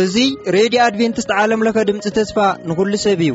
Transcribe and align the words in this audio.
እዙይ 0.00 0.28
ሬድዮ 0.56 0.80
ኣድቨንትስት 0.86 1.30
ዓለምለኸ 1.42 1.78
ድምፂ 1.90 2.06
ተስፋ 2.18 2.36
ንኹሉ 2.68 2.92
ሰብ 3.06 3.20
እዩ 3.28 3.32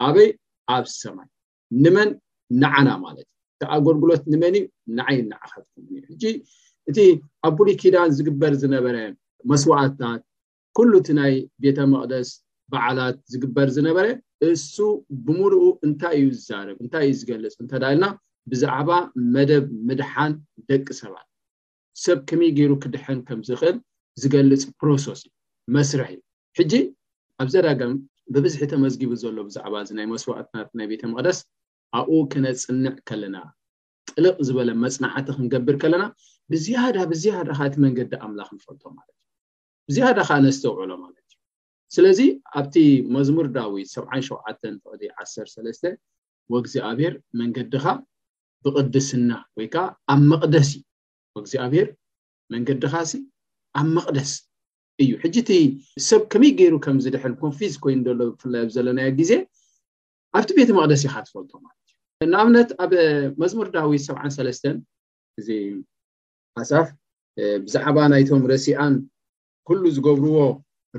ኣበይ 0.08 0.30
ኣብ 0.76 0.86
ሰማይ 1.00 1.28
ንመን 1.84 2.10
ንዓና 2.62 2.88
ማለት 3.06 3.28
እዩ 3.28 3.60
እካ 3.64 3.70
ኣገልግሎት 3.78 4.24
ንመን 4.34 4.56
ንዓይ 4.98 5.18
ናዓኸትኩም 5.32 5.86
ሕጂ 6.10 6.24
እቲ 6.90 6.98
ኣብ 7.48 7.54
ቡሉኪዳን 7.60 8.10
ዝግበር 8.18 8.54
ዝነበረ 8.64 8.96
መስዋዕትታት 9.52 10.22
ኩሉ 10.78 10.92
እቲ 11.02 11.10
ናይ 11.20 11.34
ቤተ 11.64 11.78
መቅደስ 11.94 12.30
በዓላት 12.74 13.18
ዝግበር 13.34 13.68
ዝነበረ 13.76 14.06
እሱ 14.50 14.76
ብምሉኡ 15.26 15.60
እንታይ 15.86 16.16
እዩ 16.22 16.28
ዝዛርብ 16.40 16.78
እንታይ 16.84 17.04
እዩ 17.08 17.14
ዝገልፅ 17.22 17.56
እንተዳልና 17.64 18.06
ብዛዕባ 18.54 18.90
መደብ 19.36 19.66
ምድሓን 19.88 20.34
ደቂ 20.72 20.88
ሰባል 21.02 21.26
ሰብ 22.06 22.20
ከመይ 22.30 22.50
ገይሩ 22.58 22.72
ክድሐን 22.84 23.20
ከምዝኽእል 23.28 23.78
ዝገልፅ 24.22 24.62
ፕሮሶስ 24.82 25.20
እዩ 25.26 25.32
መስርሕ 25.76 26.10
እዩ 26.16 26.20
ሕጂ 26.58 26.74
ኣብዛ 27.44 27.56
ዳጋም 27.66 27.94
ብብዝሒ 28.34 28.62
ተመዝጊቡ 28.72 29.12
ዘሎ 29.24 29.38
ብዛዕባ 29.48 29.74
እዚ 29.84 29.92
ናይ 29.98 30.08
መስዋእትናት 30.14 30.70
ናይ 30.78 30.88
ቤተ 30.92 31.02
ምቅደስ 31.12 31.40
ኣብኡ 31.98 32.18
ክነፅንዕ 32.32 32.96
ከለና 33.10 33.36
ጥልቅ 34.14 34.36
ዝበለ 34.48 34.70
መፅናዕቲ 34.84 35.28
ክንገብር 35.38 35.76
ከለና 35.84 36.04
ብዝያዳ 36.52 36.98
ብዝያዳካ 37.12 37.60
እቲ 37.70 37.76
መንገዲ 37.86 38.12
ኣምላኽ 38.26 38.50
ንፈልቶም 38.58 38.94
ማለት 39.00 39.16
እዩ 39.18 39.90
ብዝያዳካ 39.90 40.30
ኣነስተኣውዕሎ 40.40 40.92
ማለት 41.04 41.18
እዩ 41.34 41.40
ስለዚ 41.96 42.20
ኣብቲ 42.60 42.76
መዝሙር 43.16 43.48
ዳዊት 43.58 43.90
7ሸ 43.96 44.30
13 45.26 45.90
ወእግዚኣብሔር 46.54 47.14
መንገዲካ 47.42 47.86
ብቅድስና 48.66 49.32
ወይ 49.60 49.66
ከዓ 49.74 49.86
ኣብ 50.14 50.22
መቅደስ 50.34 50.70
ዩ 50.78 50.82
እግዚኣብሔር 51.44 51.88
መንገዲካሲ 52.54 53.12
ኣብ 53.80 53.88
መቅደስ 53.98 54.32
እዩ 55.04 55.10
ሕጂእቲ 55.24 55.50
ሰብ 56.10 56.22
ከመይ 56.34 56.52
ገይሩ 56.60 56.74
ከምዝድሕል 56.86 57.34
ኮንፊዝ 57.44 57.74
ኮይኑ 57.84 58.00
ዘሎ 58.08 58.18
ብፍላይ 58.30 58.64
ዘለናዮ 58.76 59.10
ግዜ 59.20 59.32
ኣብቲ 60.38 60.50
ቤተ 60.60 60.70
መቅደስ 60.78 61.02
ኢካ 61.08 61.16
ትፈልቶ 61.26 61.52
ማለት 61.66 61.86
እዩ 62.24 62.28
ንኣብነት 62.32 62.70
ኣብ 62.84 62.92
መዝሙር 63.42 63.68
ዳዊት 63.76 64.04
ሰ 64.08 64.16
ሰለስተን 64.38 64.78
እዚ 65.40 65.50
ኣሳፍ 66.62 66.88
ብዛዕባ 67.66 67.98
ናይቶም 68.14 68.44
ረሲኣን 68.54 68.94
ኩሉ 69.70 69.84
ዝገብርዎ 69.98 70.40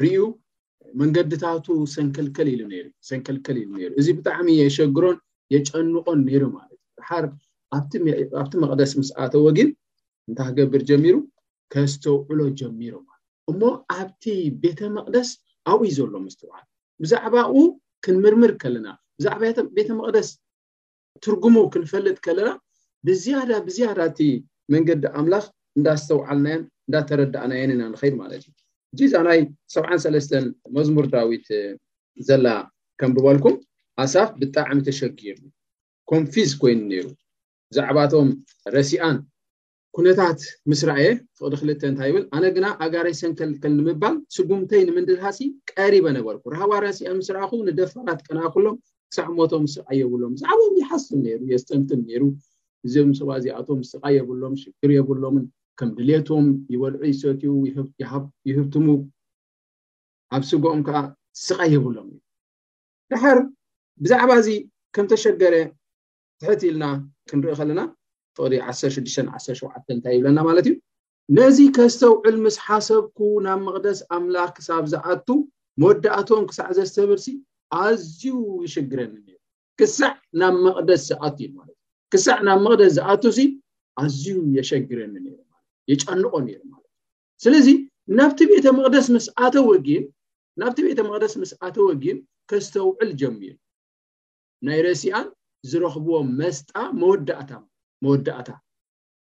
ርዩ 0.03 0.17
መንገድታቱ 1.01 1.67
ሰንከልከል 1.95 2.49
ሉ 2.59 2.63
ሰንከልከል 3.09 3.57
ኢሉ 3.63 3.71
ሩ 3.89 3.91
እዚ 4.01 4.07
ብጣዕሚ 4.19 4.49
የሸግሮን 4.61 5.17
የጨንቆን 5.55 6.19
ነይሩ 6.29 6.43
ማለት 6.59 6.79
እዩ 6.81 7.05
ሓር 7.09 7.25
ኣብቲ 8.39 8.53
መቅደስ 8.65 8.93
ምስኣተዎግን 9.01 9.69
እንታ 10.29 10.41
ክገብር 10.49 10.83
ጀሚሩ 10.89 11.15
ከዝተውዕሎ 11.73 12.41
ጀሚሮ 12.61 12.95
እሞ 13.51 13.61
ኣብቲ 13.99 14.25
ቤተ 14.63 14.81
መቅደስ 14.97 15.29
ኣብኡዩ 15.73 15.91
ዘሎ 15.99 16.13
ምስተዋዓል 16.27 16.65
ብዛዕባኡ 17.03 17.53
ክንምርምር 18.05 18.53
ከለና 18.63 18.87
ብዛዕባ 19.19 19.43
ቤተ 19.77 19.89
መቅደስ 20.01 20.29
ትርጉሙ 21.25 21.55
ክንፈልጥ 21.75 22.17
ከለና 22.27 22.51
ብዝያዳ 23.07 23.51
ብዝያዳቲ 23.69 24.21
መንገዲ 24.73 25.03
ኣምላኽ 25.21 25.45
እንዳዝተውዓልናዮም 25.79 26.65
እንዳተረዳእናየንና 26.89 27.83
ንከይድ 27.93 28.15
ማለት 28.23 28.39
እዩ 28.49 28.53
እዚ 28.95 29.01
ዛ 29.13 29.17
ናይ 29.29 29.41
7ዓንሰለስተ 29.77 30.33
መዝሙር 30.77 31.07
ዳዊት 31.15 31.47
ዘላ 32.29 32.47
ከም 33.01 33.11
ብበልኩም 33.17 33.57
ኣሳፍ 34.05 34.31
ብጣዕሚ 34.43 34.79
ተሸጊዮም 34.89 35.41
ኮንፊዝ 36.13 36.51
ኮይኑ 36.63 36.81
ነይሩ 36.93 37.07
ብዛዕባቶም 37.73 38.29
ረሲኣን 38.77 39.17
ኩነታት 40.01 40.41
ምስራየ 40.71 41.07
ክቅዲ 41.39 41.55
ክልተ 41.61 41.81
እንታይ 41.91 42.11
ብን 42.15 42.25
ኣነ 42.37 42.45
ግና 42.57 42.67
ኣጋረይ 42.85 43.15
ሰንከልከል 43.21 43.73
ንምባል 43.79 44.17
ስጉምተይ 44.35 44.83
ንምንድልሃሲ 44.89 45.39
ቀሪበ 45.71 46.05
ነበርኩ 46.17 46.43
ረሃባራሲ 46.55 46.99
ኣብ 47.11 47.17
ምስራኩ 47.21 47.51
ንደፋራት 47.69 48.21
ቀና 48.27 48.39
ኩሎም 48.55 48.77
ሳዕሞቶም 49.17 49.65
ስቃ 49.75 49.89
የብሎም 50.01 50.33
ብዛዕባ 50.37 50.61
ይሓስን 50.83 51.19
ነሩ 51.25 51.41
የስተምትን 51.55 52.01
ነይሩ 52.11 52.23
እዚም 52.89 53.11
ሰባ 53.21 53.31
እዚኣቶም 53.41 53.81
ስቃ 53.91 54.03
የብሎም 54.19 54.55
ሽግር 54.63 54.93
የብሎምን 54.99 55.45
ከም 55.81 55.91
ድሌቶም 55.99 56.47
ይበልዑ 56.75 57.03
ይሰትኡ 57.13 57.53
ይህብትሙ 58.51 58.87
ኣብ 60.37 60.43
ስጉኦም 60.53 60.81
ከዓ 60.89 61.01
ስቃይ 61.47 61.71
የብሎም 61.77 62.09
እዩ 62.13 62.21
ድሓር 63.15 63.41
ብዛዕባ 64.05 64.31
እዚ 64.45 64.51
ከም 64.97 65.07
ተሸገረ 65.15 65.55
ትሕት 66.41 66.63
ኢልና 66.71 66.87
ክንርኢ 67.33 67.57
ከለና 67.63 67.81
161ሸ 68.47 69.61
እንታይ 69.95 70.13
ይብለና 70.17 70.39
ማለት 70.49 70.67
እዩ 70.71 70.75
ነዚ 71.39 71.57
ከዝተውዕል 71.77 72.37
ምስ 72.45 72.57
ሓሰብኩ 72.67 73.19
ናብ 73.47 73.59
መቅደስ 73.69 73.99
ኣምላክ 74.17 74.51
ክሳብ 74.57 74.85
ዝኣቱ 74.93 75.29
መወዳእቶም 75.83 76.43
ክሳዕ 76.51 76.69
ዘስተብርሲ 76.79 77.27
ኣዝዩ 77.81 78.23
የሸግረኒ 78.65 79.15
ሩ 79.27 79.29
ክሳዕ 79.81 80.13
ናብ 80.43 80.55
መቅደስ 80.67 81.01
ዝኣ 81.11 81.23
ዩማትእዩ 81.47 81.77
ሳዕ 82.27 82.37
ናብ 82.49 82.59
መቅደስ 82.67 82.91
ዝኣቱ 82.99 83.25
ኣዝዩ 84.03 84.27
የሸግረኒ 84.57 85.15
የጫንቆ 85.93 86.33
ነሩ 86.47 86.59
ማለት 86.73 86.87
እእዩ 86.91 87.07
ስለዚ 87.45 87.67
ና 88.19 88.21
ቤተደስስወናብቲ 88.53 90.79
ቤተ 90.89 90.99
መቅደስ 91.11 91.33
ምስ 91.41 91.51
ኣተ 91.67 91.77
ወጊን 91.91 92.19
ከዝተውዕል 92.51 93.11
ጀሚሩ 93.21 93.53
ናይ 94.67 94.79
ረስያን 94.89 95.27
ዝረክብዎ 95.71 96.15
መስጣ 96.41 96.73
መወዳእታ 97.01 97.51
መወዳእታ 98.05 98.49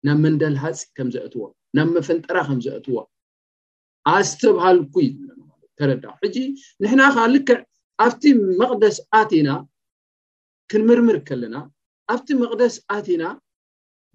ናብ 0.06 0.18
መንደልሃፂ 0.24 0.78
ከምዝአትዎ 0.96 1.42
ናብ 1.76 1.88
መፈንጠራ 1.96 2.36
ከምዝአትዎ 2.48 2.96
ኣ 4.12 4.14
ዝተብሃልኩ 4.28 4.94
ተረዳ 5.78 6.04
ሕጂ 6.22 6.36
ንሕና 6.82 7.02
ካ 7.14 7.26
ልክዕ 7.34 7.58
ኣብቲ 8.04 8.22
መቅደስ 8.60 8.96
ኣቴና 9.18 9.48
ክንምርምር 10.70 11.18
ከለና 11.28 11.56
ኣብቲ 12.12 12.28
መቅደስ 12.42 12.74
ኣቴና 12.96 13.24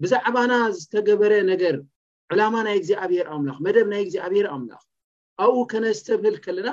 ብዛዕባና 0.02 0.52
ዝተገበረ 0.78 1.32
ነገር 1.52 1.76
ዕላማ 2.34 2.54
ናይ 2.66 2.76
ግዜኣብሔር 2.84 3.26
ኣምላክ 3.34 3.58
መደብ 3.66 3.86
ናይ 3.92 4.02
ግዜ 4.08 4.16
ኣብሄር 4.26 4.46
ኣምላኽ 4.54 4.82
ኣብኡ 5.44 5.56
ከነ 5.72 5.84
ዝተብህል 5.98 6.36
ከለና 6.44 6.68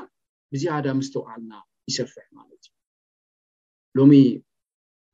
ብዝያዳ 0.53 0.85
ምስተውዓልና 0.99 1.53
ይሰፍሕ 1.89 2.25
ማለት 2.39 2.61
እዩ 2.67 2.71
ሎሚ 3.97 4.13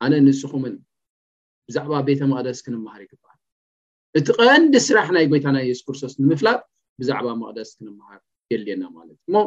ኣነ 0.04 0.13
ንስኹምን 0.25 0.75
ብዛዕባ 1.69 1.94
ቤተ 2.07 2.21
መቅደስ 2.30 2.60
ክንምሃር 2.66 3.01
ይግባኣል 3.06 3.39
እቲ 4.19 4.27
ቀንዲ 4.42 4.74
ስራሕ 4.86 5.07
ናይ 5.16 5.25
ጎይታናይ 5.31 5.63
የሱ 5.69 5.81
ክርስቶስ 5.88 6.13
ንምፍላጥ 6.21 6.60
ብዛዕባ 7.00 7.27
መቅደስ 7.42 7.69
ክንምሃር 7.80 8.19
የድልየና 8.51 8.83
ማለት 8.95 9.12
እዩ 9.18 9.24
እሞ 9.30 9.38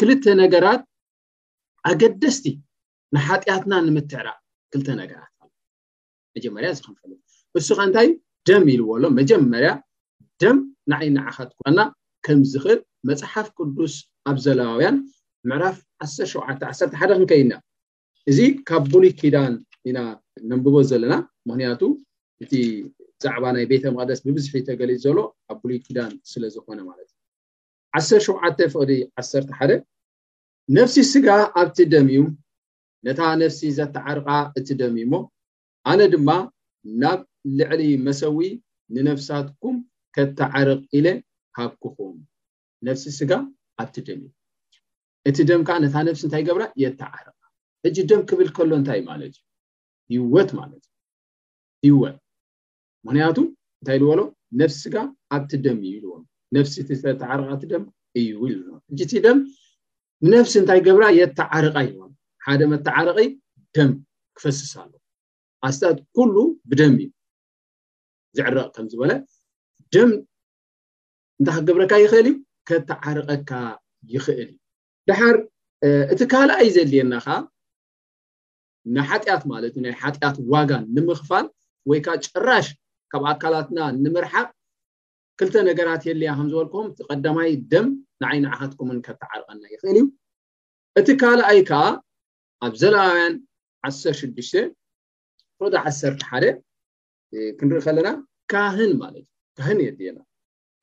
ክልተ 0.00 0.24
ነገራት 0.42 0.82
ኣገደስቲ 1.90 2.44
ንሓጢኣትና 3.14 3.72
ንምትዕራ 3.86 4.28
ክልተ 4.72 4.88
ነገራት 5.00 5.32
ኣ 5.40 5.46
መጀመርያ 6.36 6.68
እዚ 6.74 6.78
ክንፈለ 6.86 7.10
ንሱከ 7.56 7.80
እንታ 7.88 8.04
ደም 8.50 8.64
ኢልዎሎ 8.74 9.04
መጀመርያ 9.20 9.70
ደም 10.42 10.56
ንዓይ 10.92 11.08
ንዓካት 11.16 11.50
ኩና 11.62 11.78
ከምዝክእል 12.26 12.80
መፅሓፍ 13.08 13.46
ቅዱስ 13.58 13.94
ኣብ 14.30 14.36
ዘለባውያን 14.44 14.96
ምዕራፍ 15.50 15.76
1ሸ 16.06 16.32
ዓተ 16.50 16.60
ሓደ 17.00 17.12
ክንከይድና 17.18 17.54
እዚ 18.30 18.38
ካብ 18.68 18.82
ቡሉይ 18.92 19.12
ኪዳን 19.20 19.54
ኢና 19.90 19.98
መንብቦ 20.50 20.74
ዘለና 20.90 21.14
ምክንያቱ 21.48 21.80
እቲ 22.42 22.52
ብዛዕባ 23.18 23.44
ናይ 23.54 23.64
ቤተ 23.72 23.84
መቅደስ 23.96 24.20
ብብዝሒ 24.26 24.54
ተገሊፅ 24.68 24.98
ዘሎ 25.04 25.18
ኣብ 25.52 25.58
ብሉይ 25.62 25.78
ክዳን 25.86 26.12
ስለዝኾነ 26.32 26.78
ማለት 26.90 27.08
እዩ 28.00 28.28
1ሸ 28.42 28.64
ፍቅዲ 28.74 28.92
11 29.22 29.80
ነፍሲ 30.78 30.96
ስጋ 31.12 31.28
ኣብቲ 31.62 31.78
ደም 31.92 32.08
እዩ 32.14 32.22
ነታ 33.06 33.20
ነፍሲ 33.42 33.60
ዘተዓርቃ 33.78 34.28
እቲ 34.58 34.68
ደም 34.80 34.94
እዩ 35.02 35.06
ሞ 35.12 35.22
ኣነ 35.92 36.00
ድማ 36.14 36.28
ናብ 37.02 37.20
ልዕሊ 37.60 37.82
መሰዊ 38.06 38.38
ንነፍሳትኩም 38.94 39.76
ከተዓርቕ 40.16 40.80
ኢለ 40.98 41.06
ሃኩኹም 41.58 42.16
ነፍሲ 42.88 43.04
ስጋ 43.18 43.30
ኣብቲ 43.82 43.96
ደም 44.08 44.20
እዩ 44.26 44.30
እቲ 45.30 45.38
ደም 45.50 45.62
ከዓ 45.70 45.76
ነታ 45.86 45.96
ነፍሲ 46.10 46.22
እንታይ 46.28 46.44
ገብራ 46.50 46.64
የተዓርቃ 46.84 47.36
እጂ 47.88 47.96
ደም 48.12 48.22
ክብል 48.30 48.48
ከሎ 48.56 48.70
እንታይ 48.80 49.00
ማለት 49.10 49.32
እዩ 49.38 49.42
ህወት 50.14 50.50
ማለት 50.58 50.84
እዩ 51.84 51.92
ወት 52.02 52.16
ምክንያቱ 53.06 53.36
እንታይ 53.80 53.96
ዝበሎ 54.02 54.20
ነፍስጋ 54.60 54.94
ኣብቲ 55.36 55.50
ደም 55.64 55.78
ዩልዎም 55.92 56.24
ነፍሲቲ 56.56 56.88
ስለተዓርቃቲ 57.00 57.62
ደም 57.72 57.84
እዩ 58.20 58.32
ይልዎ 58.50 58.72
እጅቲ 58.92 59.12
ደም 59.26 59.38
ንነፍሲ 60.26 60.54
እንታይ 60.62 60.80
ገብራ 60.86 61.04
የተዓርቃ 61.20 61.76
ይዎም 61.88 62.12
ሓደ 62.46 62.60
መተዓረቀ 62.72 63.18
ደም 63.76 63.90
ክፈስስ 64.36 64.72
ኣሎ 64.82 64.92
ኣስት 65.68 65.82
ኩሉ 66.16 66.36
ብደም 66.70 66.94
እዩ 67.04 67.08
ዝዕረቕ 68.36 68.68
ከምዝበለ 68.76 69.12
ደም 69.94 70.10
እንታይ 71.40 71.60
ገብረካ 71.68 71.92
ይኽእል 72.04 72.26
እዩ 72.32 72.36
ከተዓርቀካ 72.68 73.50
ይኽእል 74.16 74.48
እዩ 74.50 74.56
ድሓር 75.08 75.36
እቲ 76.12 76.20
ካልኣይ 76.32 76.68
ዘድልየና 76.74 77.14
ከዓ 77.24 77.34
ናሓጢኣት 78.94 79.42
ማለት 79.52 79.72
ዩ 79.76 79.80
ናይ 79.84 79.94
ሓጢኣት 80.02 80.36
ዋጋ 80.52 80.70
ንምኽፋል 80.94 81.46
ወይ 81.90 81.98
ከዓ 82.06 82.14
ጭራሽ 82.26 82.66
ካብ 83.12 83.24
ኣካላትና 83.30 83.78
ንምርሓቅ 84.02 84.48
ክልተ 85.38 85.54
ነገራት 85.68 86.02
የድልያ 86.08 86.30
ከምዝበልኩም 86.38 86.86
እቲ 86.90 86.98
ቀዳማይ 87.10 87.50
ደም 87.72 87.86
ንዓይናዓካትኩምን 88.22 88.98
ካብ 89.06 89.16
ተዓርቀና 89.22 89.62
ይኽእል 89.74 89.96
እዩ 90.00 90.04
እቲ 91.00 91.08
ካልኣይ 91.20 91.60
ከዓ 91.68 91.82
ኣብ 92.66 92.74
ዘላውያን 92.82 93.34
16ሽ 93.90 94.50
ፈዶ 95.58 95.72
11 95.84 96.62
ክንርኢ 97.58 97.80
ከለና 97.86 98.08
ካህን 98.52 98.92
ማለት 99.02 99.24
እዩ 99.26 99.30
ካህን 99.58 99.78
የዴየና 99.86 100.18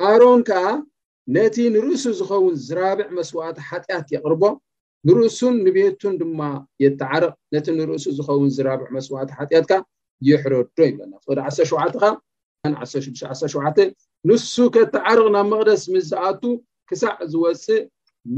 ኣሮን 0.09 0.41
ከዓ 0.49 0.65
ነቲ 1.35 1.55
ንርእሱ 1.73 2.03
ዝኸውን 2.21 2.55
ዝራብዕ 2.67 3.07
መስዋእቲ 3.17 3.57
ሓጢኣት 3.69 4.07
የቅርቦ 4.15 4.41
ንርእሱን 5.07 5.55
ንቤቱን 5.65 6.13
ድማ 6.21 6.41
የተዓርቅ 6.83 7.33
ነቲ 7.53 7.67
ንርእሱ 7.79 8.05
ዝኸውን 8.17 8.49
ዝራብዕ 8.55 8.87
መስዋዕት 8.95 9.29
ሓጢያትካ 9.37 9.73
ይሕረዶ 10.29 10.77
ይብለና 10.89 11.13
ዲ 11.37 11.61
1ሸካ 11.61 12.03
1617 12.69 13.93
ንሱ 14.29 14.53
ከተዓርቕ 14.75 15.25
ናብ 15.35 15.45
መቅደስ 15.53 15.83
ምዝኣቱ 15.95 16.41
ክሳዕ 16.91 17.15
ዝወፅእ 17.31 17.81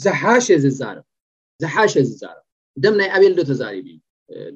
ዝሓሸ 0.05 0.47
ዝረብ 0.81 1.07
ዝሓሸ 1.63 1.95
ዝዛርብ 2.09 2.43
ደም 2.83 2.95
ናይ 3.01 3.09
ኣቤል 3.17 3.33
ዶ 3.39 3.41
ተዛሪብ 3.51 3.85
እዩ 3.93 3.97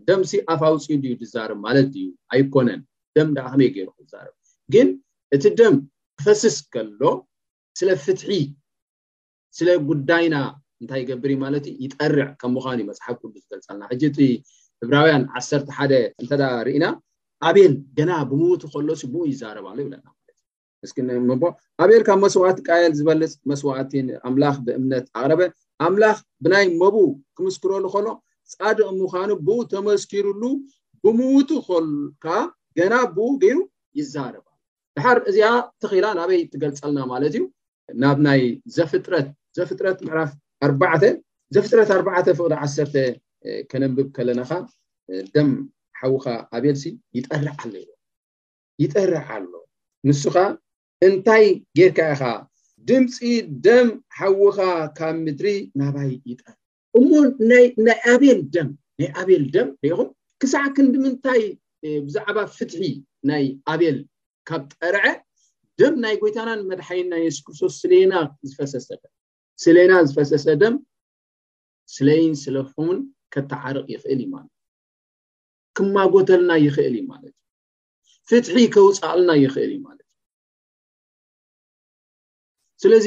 ደምሲ 0.08 0.32
ኣፋውፂኡዩ 0.52 1.12
ዝዛርብ 1.22 1.56
ማለት 1.66 1.88
እዩ 1.98 2.06
ኣይኮነን 2.34 2.80
ደም 3.16 3.28
ዳኣ 3.36 3.46
ከመይ 3.52 3.68
ገይሩኩ 3.76 3.96
ዝዛርብ 4.06 4.34
ግን 4.74 4.88
እቲ 5.36 5.44
ደም 5.60 5.74
ክፈስስ 6.18 6.56
ከሎ 6.74 7.02
ስለ 7.78 7.88
ፍትሒ 8.04 8.30
ስለ 9.58 9.68
ጉዳይና 9.90 10.36
እንታይ 10.82 11.00
ይገብር 11.04 11.30
ማለት 11.44 11.64
ይጠርዕ 11.84 12.26
ከም 12.40 12.52
ምዃኑዩ 12.56 12.84
መፅሓፍ 12.90 13.16
ቅዱስ 13.22 13.42
ዝገልፀልና 13.44 13.82
ሕጂ 13.92 14.02
እቲ 14.10 14.18
ሕብራውያን 14.82 15.24
ዓሰርተሓደ 15.38 15.92
እንተዳ 16.22 16.42
ርእና 16.66 16.84
ኣቤል 17.48 17.74
ገና 17.98 18.10
ብምዉቱ 18.30 18.62
ከሎሲ 18.74 19.02
ብኡ 19.12 19.22
ይዛረባሉ 19.30 19.76
ይብለና 19.82 20.06
ማለት 20.18 20.34
እዩ 20.38 20.86
እስ 20.86 21.50
ኣቤል 21.84 22.02
ካብ 22.08 22.18
መስዋዕት 22.24 22.58
ቃየል 22.68 22.92
ዝበልፅ 22.98 23.32
መስዋዕትን 23.50 24.06
ኣምላኽ 24.28 24.56
ብእምነት 24.66 25.06
ኣቅረበ 25.18 25.40
ኣምላኽ 25.86 26.16
ብናይ 26.44 26.66
መቡ 26.82 26.96
ክምስክረሉ 27.38 27.84
ከሎ 27.96 28.06
ፃድቅ 28.54 28.86
ምዃኑ 29.00 29.30
ብኡ 29.48 29.58
ተመስኪሩሉ 29.72 30.42
ብምዉቱ 31.04 31.50
ኮልካ 31.68 32.26
ገና 32.78 32.94
ብኡ 33.16 33.28
ገዩ 33.42 33.58
ይዛረባሉ 33.98 34.48
ድሓር 34.96 35.18
እዚኣ 35.28 35.48
ተኽላ 35.82 36.06
ናበይ 36.20 36.40
ትገልፀልና 36.52 36.98
ማለት 37.12 37.34
እዩ 37.38 37.42
ናብ 38.04 38.18
ናይ 38.28 38.40
ዘፍጥረት 38.76 39.28
ዘፍጥረት 39.58 39.98
መዕላፍ 40.08 40.30
ኣባ 40.66 40.82
ዘፍጥረት 41.54 41.90
ኣባ 41.96 42.08
ፍቅሪ 42.26 42.38
1ሰ 42.64 42.84
ከነንብብ 43.70 44.08
ከለናካ 44.16 44.52
ደም 45.34 45.50
ሓውኻ 46.00 46.24
ኣቤል 46.56 46.76
ሲ 46.82 46.92
ይጠርዕ 47.18 47.56
ኣለ 47.64 47.74
ዮ 47.84 47.88
ይጠርዕ 48.82 49.24
ኣሎ 49.36 49.52
ንስካ 50.08 50.36
እንታይ 51.06 51.44
ጌርካኢኻ 51.78 52.22
ድምፂ 52.88 53.16
ደም 53.66 53.88
ሓውኻ 54.18 54.56
ካብ 54.98 55.16
ምድሪ 55.26 55.48
ናባይ 55.80 56.12
ይጠር 56.30 56.54
እሞ 56.98 57.10
ና 57.88 57.88
ኣል 58.14 58.40
ደም 58.54 58.70
ናይ 59.00 59.08
ኣቤል 59.20 59.44
ደም 59.54 59.68
ሪኢኹም 59.84 60.08
ክሳዕ 60.42 60.64
ክንዲምንታይ 60.76 61.42
ብዛዕባ 62.06 62.38
ፍትሒ 62.56 62.80
ናይ 63.30 63.44
ኣቤል 63.74 63.98
ካብ 64.48 64.62
ጠርዐ 64.80 65.04
ደም 65.80 65.94
ናይ 66.04 66.14
ጎይታናን 66.22 66.60
መድሓይናን 66.70 67.24
የሱስ 67.24 67.42
ክርስቶስ 67.46 67.74
ስኔና 67.82 68.12
ዝፈሰስ 68.48 68.84
ዘብ 68.90 69.02
ስለና 69.64 69.92
ዝፈሰሰ 70.08 70.44
ደም 70.60 70.74
ስለይን 71.94 72.34
ስለኹምን 72.42 72.98
ከተዓርቕ 73.34 73.84
ይክእል 73.92 74.20
ዩ 74.24 74.28
ማለትእ 74.34 74.56
ክማጎተልና 75.76 76.52
ይክእል 76.66 76.94
እዩ 76.98 77.02
ማለት 77.12 77.34
እዩ 78.08 78.20
ፍጥሒ 78.30 78.56
ከውፃእልና 78.74 79.30
ይክእል 79.42 79.70
እዩ 79.74 79.80
ማለት 79.88 80.06
እዩ 80.08 80.16
ስለዚ 82.82 83.06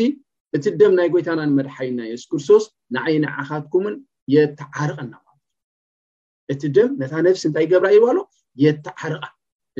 እቲ 0.57 0.65
ደም 0.79 0.93
ናይ 0.99 1.07
ጎይታናን 1.13 1.51
መድሓይ 1.59 1.89
ናይ 1.99 2.11
ስክርሶስ 2.23 2.65
ንዓይንዓካትኩምን 2.97 3.95
የተዓርቀና 4.35 5.13
ማለት 5.27 5.43
እዩ 5.45 6.55
እቲ 6.55 6.63
ደም 6.77 6.91
ነታ 7.01 7.13
ነፍሲ 7.29 7.43
እንታይ 7.49 7.67
ገብራ 7.73 7.89
ይባሎ 7.97 8.17
የተዓርቃ 8.65 9.23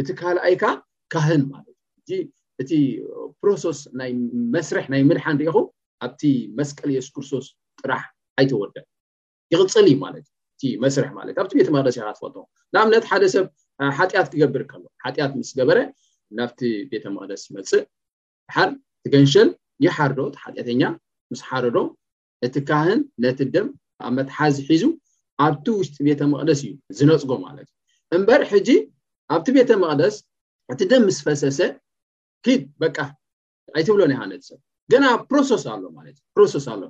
እቲ 0.01 0.09
ካልኣይ 0.21 0.55
ከዓ 0.63 0.71
ካህን 1.15 1.43
ማለት 1.53 1.75
እዩእእቲ 2.09 2.71
ፕሮሶስ 3.41 3.79
ይ 4.09 4.13
መስርሕ 4.55 4.85
ናይ 4.95 5.01
ምድሓንሪኢኹም 5.11 5.67
ኣብቲ 6.03 6.23
መስቀል 6.59 6.89
የሱስ 6.95 7.11
ክርስቶስ 7.15 7.45
ጥራሕ 7.81 8.03
ኣይተወደ 8.39 8.75
ይቅፅል 9.53 9.85
እዩ 9.89 9.95
ማለትእዩ 10.05 10.31
እ 10.77 10.81
መስርሕ 10.83 11.09
ማለት 11.17 11.33
እዩ 11.35 11.41
ኣብቲ 11.43 11.53
ቤተ 11.59 11.69
መቅደስ 11.75 11.95
ካ 11.99 12.05
ትፈልት 12.15 12.37
ንኣብነት 12.73 13.03
ሓደ 13.11 13.23
ሰብ 13.33 13.45
ሓጢኣት 13.97 14.27
ክገብር 14.33 14.63
ከሎ 14.71 14.83
ሓጢኣት 15.03 15.33
ምስ 15.39 15.49
ገበረ 15.59 15.79
ናብቲ 16.39 16.61
ቤተ 16.91 17.03
መቅደስ 17.17 17.41
ይመፅእ 17.49 17.83
ሓር 18.55 18.69
ትገንሸል 19.05 19.49
ይሓርዶ 19.85 20.19
ሓጢአተኛ 20.43 20.81
ምስ 21.33 21.41
ሓርዶ 21.49 21.77
እቲ 22.47 22.55
ካህን 22.69 22.99
ነቲ 23.25 23.39
ደም 23.55 23.67
ኣብ 24.05 24.11
መትሓዝ 24.17 24.55
ሒዙ 24.69 24.83
ኣብቲ 25.45 25.65
ውሽጢ 25.79 25.97
ቤተ 26.07 26.21
መቅደስ 26.33 26.59
እዩ 26.65 26.71
ዝነፅጎ 26.97 27.31
ማለት 27.45 27.67
እዩ 27.69 28.15
እምበር 28.17 28.41
ሕጂ 28.51 28.69
ኣብቲ 29.35 29.47
ቤተ 29.59 29.71
መቅደስ 29.85 30.15
እቲ 30.73 30.81
ደም 30.93 31.03
ምስ 31.09 31.17
ፈሰሰ 31.27 31.59
ድ 32.47 32.55
በቃ 32.85 32.97
ኣይትብሎን 33.75 34.11
ይሃ 34.13 34.21
ነት 34.31 34.41
ሰብ 34.49 34.59
ና 35.01 35.05
ፕሮስ 35.29 35.49
ኣሎማለትእዩፕሮስ 35.73 36.53
ኣሎ 36.73 36.81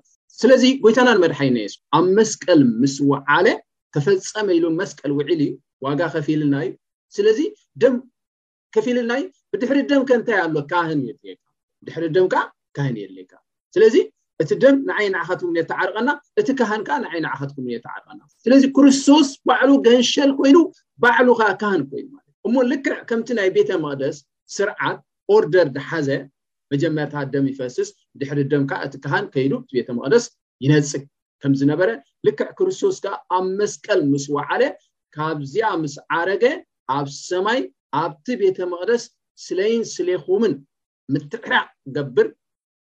ስለዚ 0.42 0.64
ጎይታና 0.84 1.10
ንመድሓይ 1.18 1.50
ነየስ 1.58 1.74
ኣብ 1.98 2.06
መስቀል 2.18 2.62
ምስ 2.82 2.96
ወዓለ 3.12 3.48
ተፈፀመ 3.96 4.48
ኢሉን 4.58 4.76
መስቀል 4.82 5.12
ውዕል 5.18 5.32
እዩ 5.46 5.52
ዋጋ 5.86 6.00
ከፊልናእዩ 6.16 6.72
ስለዚ 7.16 7.40
ደም 7.84 7.96
ከፊልናዩ 8.76 9.24
ብድሕሪ 9.54 9.80
ደም 9.92 10.02
ከእንታይ 10.10 10.40
ኣሎ 10.46 10.56
ካህን 10.72 11.02
የድልድሪደምዓ 11.10 12.42
ካን 12.78 12.96
የድልካ 13.02 13.34
ስለዚ 13.76 13.96
እቲ 14.44 14.52
ደም 14.64 14.76
ንዓይንዓካትምት 14.90 15.68
ተዓርቀና 15.72 16.10
እቲ 16.42 16.48
ካህንዓ 16.60 16.90
ንዓይናዓካትት 17.04 17.58
ተዓርቀናስለዚ 17.86 18.64
ክርስቶስ 18.78 19.28
ባዕሉ 19.50 19.72
ገንሸል 19.88 20.32
ኮይኑ 20.40 20.58
ባዕሉ 21.06 21.28
ከዓ 21.42 21.50
ካህን 21.64 21.82
ኮይኑለት 21.92 22.34
እሞ 22.50 22.56
ልክዕ 22.72 22.96
ከምቲ 23.12 23.30
ናይ 23.40 23.50
ቤተ 23.58 23.72
ማቅደስ 23.86 24.18
ስርዓት 24.58 25.00
ኦርደር 25.36 25.68
ሓዘ 25.90 26.08
መጀመርታ 26.74 27.16
ደም 27.34 27.46
ይፈስስ 27.52 27.90
ድሕሪ 28.20 28.40
ደም 28.52 28.64
ካዓ 28.70 28.82
እቲ 28.88 28.96
ካሃን 29.06 29.26
ከይዱ 29.34 29.54
እቲ 29.64 29.70
ቤተ 29.78 29.90
መቅደስ 29.98 30.26
ይነፅግ 30.66 31.04
ከምዝነበረ 31.44 31.90
ልክዕ 32.28 32.50
ክርስቶስ 32.58 32.98
ከዓ 33.04 33.14
ኣብ 33.38 33.46
መስቀል 33.60 34.00
ምስ 34.12 34.26
ዋዓለ 34.36 34.64
ካብዚኣ 35.16 35.70
ምስ 35.84 35.96
ዓረገ 36.18 36.46
ኣብ 36.98 37.08
ሰማይ 37.28 37.60
ኣብቲ 38.02 38.26
ቤተ 38.44 38.58
መቅደስ 38.74 39.04
ስለይን 39.46 39.84
ስለኹምን 39.96 40.54
ምትዕራቅ 41.14 41.68
ገብር 41.96 42.28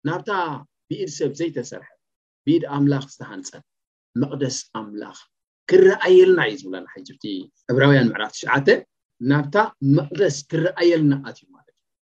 ናብታ 0.07 0.29
ብኢድ 0.89 1.09
ሰብ 1.17 1.31
ዘይተሰርሐ 1.39 1.87
ቢኢድ 2.47 2.63
ኣምላኽ 2.75 3.05
ዝተሃንፀ 3.13 3.51
መቅደስ 4.23 4.57
ኣምላኽ 4.81 5.17
ክረኣየልና 5.71 6.39
እዩ 6.49 6.57
ዝብለና 6.61 6.85
ሓይጅቲ 6.93 7.23
ዕብራውያን 7.71 8.09
ምዕራፍ 8.11 8.31
ትሽዓ 8.35 8.53
ናብታ 9.31 9.55
መቅደስ 9.97 10.35
ክረኣየልና 10.51 11.13
ኣት 11.27 11.37
እዩ 11.43 11.47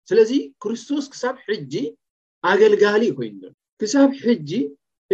ስለዚ 0.09 0.31
ክርስቶስ 0.63 1.05
ክሳብ 1.13 1.37
ሕጂ 1.49 1.75
ኣገልጋሊ 2.53 3.05
ኮይኑ 3.19 3.37
ዶ 3.43 3.53
ክሳብ 3.83 4.11
ሕጂ 4.25 4.51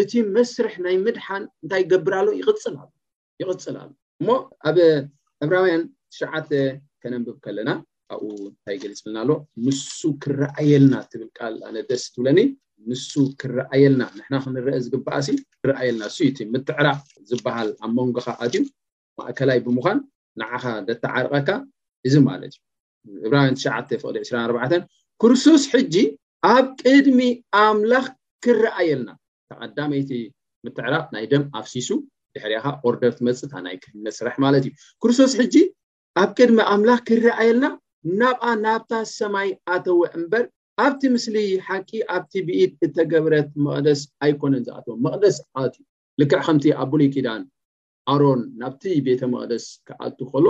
እቲ 0.00 0.12
መስርሕ 0.36 0.74
ናይ 0.84 0.96
ምድሓን 1.04 1.44
እንታይ 1.62 1.80
ይገብርኣሎ 1.84 2.28
ይፅልይቅፅል 2.40 3.76
ኣሉ 3.82 3.90
እሞ 4.22 4.28
ኣብ 4.68 4.76
ዕብራውያን 5.44 5.82
ትሽዓ 6.14 6.32
ከነንብብ 7.02 7.36
ከለና 7.44 7.70
ኣብኡ 8.14 8.30
እንታይ 8.52 8.76
ገሊፅ 8.82 9.02
ልና 9.08 9.16
ኣሎ 9.24 9.30
ንሱ 9.66 10.00
ክረኣየልና 10.24 10.94
ትብል 11.10 11.30
ቃል 11.38 11.54
ኣነ 11.68 11.76
ደስ 11.90 12.04
ትብለኒ 12.14 12.38
ንሱ 12.90 13.12
ክረኣየልና 13.40 14.02
ንሕና 14.18 14.34
ክንርአ 14.44 14.74
ዝግባኣሲ 14.86 15.28
ክረኣየልና 15.62 16.02
እሱእቲ 16.10 16.38
ምትዕራዕ 16.54 16.98
ዝበሃል 17.30 17.70
ኣብ 17.84 17.90
መንጎካ 17.98 18.26
ኣትዩ 18.46 18.62
ማእከላይ 19.20 19.58
ብምኳን 19.66 19.98
ንዓኻ 20.42 20.64
ደተዓርቀካ 20.88 21.48
እዚ 22.08 22.14
ማለት 22.28 22.52
እዩ 22.56 22.69
ዕራ9ዲ24 23.32 24.82
ክርስቶስ 25.22 25.62
ሕጂ 25.72 25.94
ኣብ 26.52 26.66
ቅድሚ 26.82 27.20
ኣምላኽ 27.62 28.06
ክረኣየልና 28.44 29.08
ተቀዳመይቲ 29.50 30.10
ምትዕራቅ 30.64 31.04
ናይ 31.14 31.24
ደም 31.32 31.44
ኣፍሲሱ 31.60 31.88
ድሕሪከ 32.34 32.66
ኦርደር 32.88 33.12
ትመፅታ 33.18 33.52
ናይ 33.66 33.76
ክ 33.82 33.92
መስራሕ 34.06 34.34
ማለት 34.44 34.64
እዩ 34.68 34.72
ክርስቶስ 35.02 35.32
ሕጂ 35.40 35.54
ኣብ 36.22 36.30
ቅድሚ 36.38 36.58
ኣምላኽ 36.72 37.00
ክረኣየልና 37.08 37.64
ናብኣ 38.20 38.44
ናብታ 38.64 38.92
ሰማይ 39.18 39.48
ኣተወዕ 39.74 40.02
እምበር 40.18 40.44
ኣብቲ 40.84 41.00
ምስሊ 41.14 41.36
ሓቂ 41.68 41.90
ኣብቲ 42.16 42.32
ብኢድ 42.48 42.70
እተገብረት 42.86 43.48
መቅደስ 43.66 44.02
ኣይኮነን 44.26 44.62
ዝኣትወ 44.66 44.94
መቅደስ 45.06 45.38
ት 45.46 45.74
እዩ 45.80 45.82
ልክዕ 46.20 46.40
ከምቲ 46.46 46.64
ኣ 46.80 46.84
ቡሉይ 46.92 47.08
ኪዳን 47.16 47.42
ኣሮን 48.12 48.40
ናብቲ 48.62 48.82
ቤተ 49.08 49.22
መቅደስ 49.34 49.64
ክኣቱ 49.88 50.18
ከሎ 50.32 50.46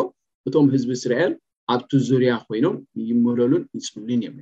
እቶም 0.49 0.69
ህዝቢ 0.75 0.90
እስራኤል 0.99 1.33
ኣብቲ 1.73 1.91
ዙርያ 2.09 2.31
ኮይኖም 2.47 2.77
ይመለሉን 3.09 3.62
ንፅልን 3.79 4.21
እዮም 4.27 4.37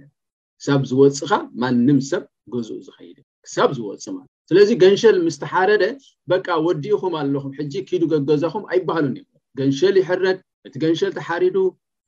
ክሳብ 0.60 0.80
ዝወፅካ 0.90 1.32
ማንም 1.62 1.98
ሰብ 2.10 2.22
ገዝኡ 2.52 2.76
ዝኸይድ 2.86 3.18
ክሳብ 3.44 3.70
ዝወፅ 3.78 4.04
ማለት 4.16 4.30
ስለዚ 4.50 4.68
ገንሸል 4.82 5.16
ምስ 5.26 5.36
ተሓረደ 5.42 5.84
በቃ 6.32 6.46
ወዲኡኹም 6.66 7.14
ኣለኩም 7.22 7.52
ሕጂ 7.58 7.74
ኪዱገገዛኩም 7.88 8.64
ኣይባሃሉን 8.72 9.14
እዮም 9.18 9.26
ገንሸል 9.58 9.96
ይሕረድ 10.02 10.38
እቲ 10.68 10.74
ገንሸል 10.84 11.12
ተሓሪዱ 11.18 11.56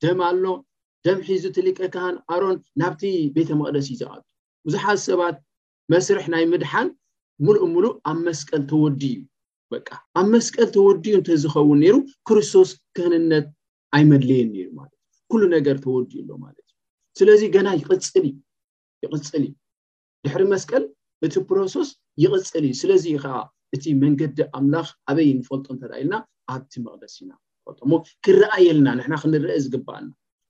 ደም 0.05 0.19
ኣሎ 0.29 0.43
ደም 1.07 1.19
ሒዙ 1.27 1.43
ትሊቀካን 1.57 2.15
ኣሮን 2.35 2.57
ናብቲ 2.83 3.03
ቤተ 3.35 3.49
መቅደስ 3.61 3.85
እዩ 3.93 3.97
ዘቀጡ 4.01 4.21
ብዙሓት 4.67 4.99
ሰባት 5.07 5.37
መስርሕ 5.93 6.25
ናይ 6.35 6.45
ምድሓን 6.53 6.89
ሙሉእ 7.45 7.61
ምሉእ 7.75 7.93
ኣብ 8.11 8.17
መስቀል 8.27 8.63
ተወዲዩ 8.71 9.19
በቃ 9.75 9.87
ኣብ 10.19 10.27
መስቀል 10.35 10.67
ተወድዩ 10.75 11.13
እንተዝኸውን 11.19 11.79
ነይሩ 11.85 11.95
ክርስቶስ 12.29 12.71
ከህንነት 12.97 13.45
ኣይመድለየን 13.97 14.49
ነሩ 14.57 14.67
ማለትእ 14.79 14.99
ኩሉ 15.31 15.43
ነገር 15.55 15.75
ተወድዩሎ 15.83 16.29
ማለት 16.45 16.65
እዩ 16.69 16.75
ስለዚ 17.19 17.41
ገና 17.55 17.67
ይቅፅልዩ 17.79 18.25
ይቅፅል 19.03 19.43
እዩ 19.49 19.53
ድሕሪ 20.25 20.43
መስቀል 20.53 20.83
እቲ 21.25 21.33
ፕሮሶስ 21.49 21.89
ይቅፅል 22.23 22.63
እዩ 22.69 22.73
ስለዚ 22.81 23.05
ከዓ 23.23 23.35
እቲ 23.75 23.85
መንገዲ 24.03 24.37
ኣምላኽ 24.59 24.87
ኣበይ 25.11 25.29
ንፈልጦ 25.39 25.67
እንተረኣየልና 25.75 26.15
ኣብቲ 26.53 26.73
መቅደስ 26.85 27.15
ኢናሞ 27.23 27.91
ክረኣየልና 28.25 28.87
ንና 28.99 29.13
ክንርአ 29.27 29.53
ዝግበኣልና 29.65 30.07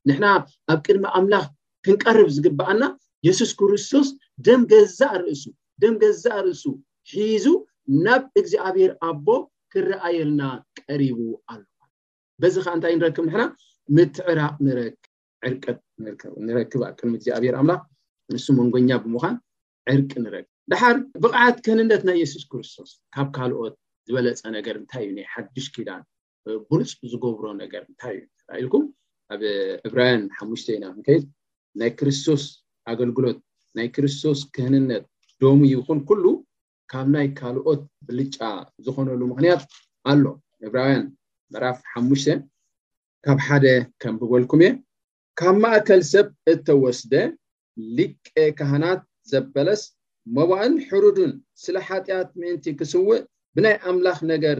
ንሕና 0.09 0.25
ኣብ 0.73 0.79
ቅድሚ 0.85 1.03
ኣምላኽ 1.19 1.45
ክንቀርብ 1.87 2.29
ዝግበኣልና 2.37 2.85
የሱስ 3.27 3.51
ክርስቶስ 3.59 4.07
ደም 4.47 4.61
ገዛርእሱ 4.71 5.43
ደም 5.81 5.95
ገዛእ 6.03 6.39
ርእሱ 6.45 6.63
ሒዙ 7.13 7.45
ናብ 8.05 8.23
እግዚኣብሔር 8.41 8.91
ኣቦ 9.09 9.27
ክረኣየልና 9.73 10.41
ቀሪቡ 10.81 11.19
ኣሎ 11.51 11.61
ለት 11.79 11.93
በዚ 12.41 12.55
ከዓ 12.65 12.73
እንታይ 12.77 12.93
እንረክብ 12.97 13.23
ንሕና 13.29 13.41
ምትዕራቅ 13.95 14.53
ርንረክብ 14.65 15.63
ቅድሚ 16.99 17.13
እግዚኣብሔር 17.17 17.55
ኣምላኽ 17.61 17.81
ንሱ 18.33 18.45
መንጎኛ 18.59 18.89
ብምዃን 19.03 19.35
ዕርቂ 19.93 20.11
ንረክብ 20.25 20.49
ድሓር 20.71 20.95
ብቕዓት 21.23 21.57
ክህንነት 21.65 22.01
ናይ 22.09 22.17
የሱስ 22.21 22.43
ክርስቶስ 22.51 22.89
ካብ 23.15 23.27
ካልኦት 23.35 23.75
ዝበለፀ 24.07 24.41
ነገር 24.57 24.75
እንታይ 24.81 25.01
እዩ 25.05 25.09
ናይ 25.17 25.25
ሓዱሽ 25.33 25.65
ኪዳን 25.75 26.03
ብልፅ 26.69 26.91
ዝገብሮ 27.11 27.45
ነገር 27.63 27.81
እንታይ 27.89 28.13
እዩ 28.19 28.25
ኢልኩም 28.61 28.83
ኣብ 29.33 29.41
ዕብራውያን 29.87 30.23
ሓሙሽተ 30.37 30.67
ኢና 30.75 30.85
ክንከይድ 30.93 31.23
ናይ 31.81 31.91
ክርስቶስ 31.99 32.43
ኣገልግሎት 32.93 33.39
ናይ 33.79 33.87
ክርስቶስ 33.97 34.39
ክህንነት 34.57 35.03
ዶሚ 35.45 35.61
ይኹን 35.75 35.99
ኩሉ 36.11 36.23
ካብ 36.93 37.07
ናይ 37.17 37.27
ካልኦት 37.41 37.81
ብልጫ 38.07 38.37
ዝኮነሉ 38.85 39.21
ምክንያት 39.33 39.61
ኣሎ 40.13 40.23
ዕብራውያን 40.69 41.03
መዕራፍ 41.53 41.77
ሓሙሽተ 41.93 42.27
ካብ 43.25 43.39
ሓደ 43.47 43.65
ከም 44.01 44.13
ብበልኩም 44.19 44.61
እየ 44.65 44.69
ካብ 45.39 45.55
ማእከል 45.63 45.99
ሰብ 46.11 46.27
እተወስደ 46.51 47.13
ሊቄ 47.97 48.29
ካህናት 48.59 49.01
ዘበለስ 49.31 49.81
መባእን 50.35 50.73
ሕሩድን 50.87 51.31
ስለ 51.63 51.75
ሓጢኣት 51.87 52.29
ምእንቲ 52.39 52.65
ክስውእ 52.79 53.19
ብናይ 53.55 53.75
ኣምላኽ 53.91 54.17
ነገር 54.33 54.57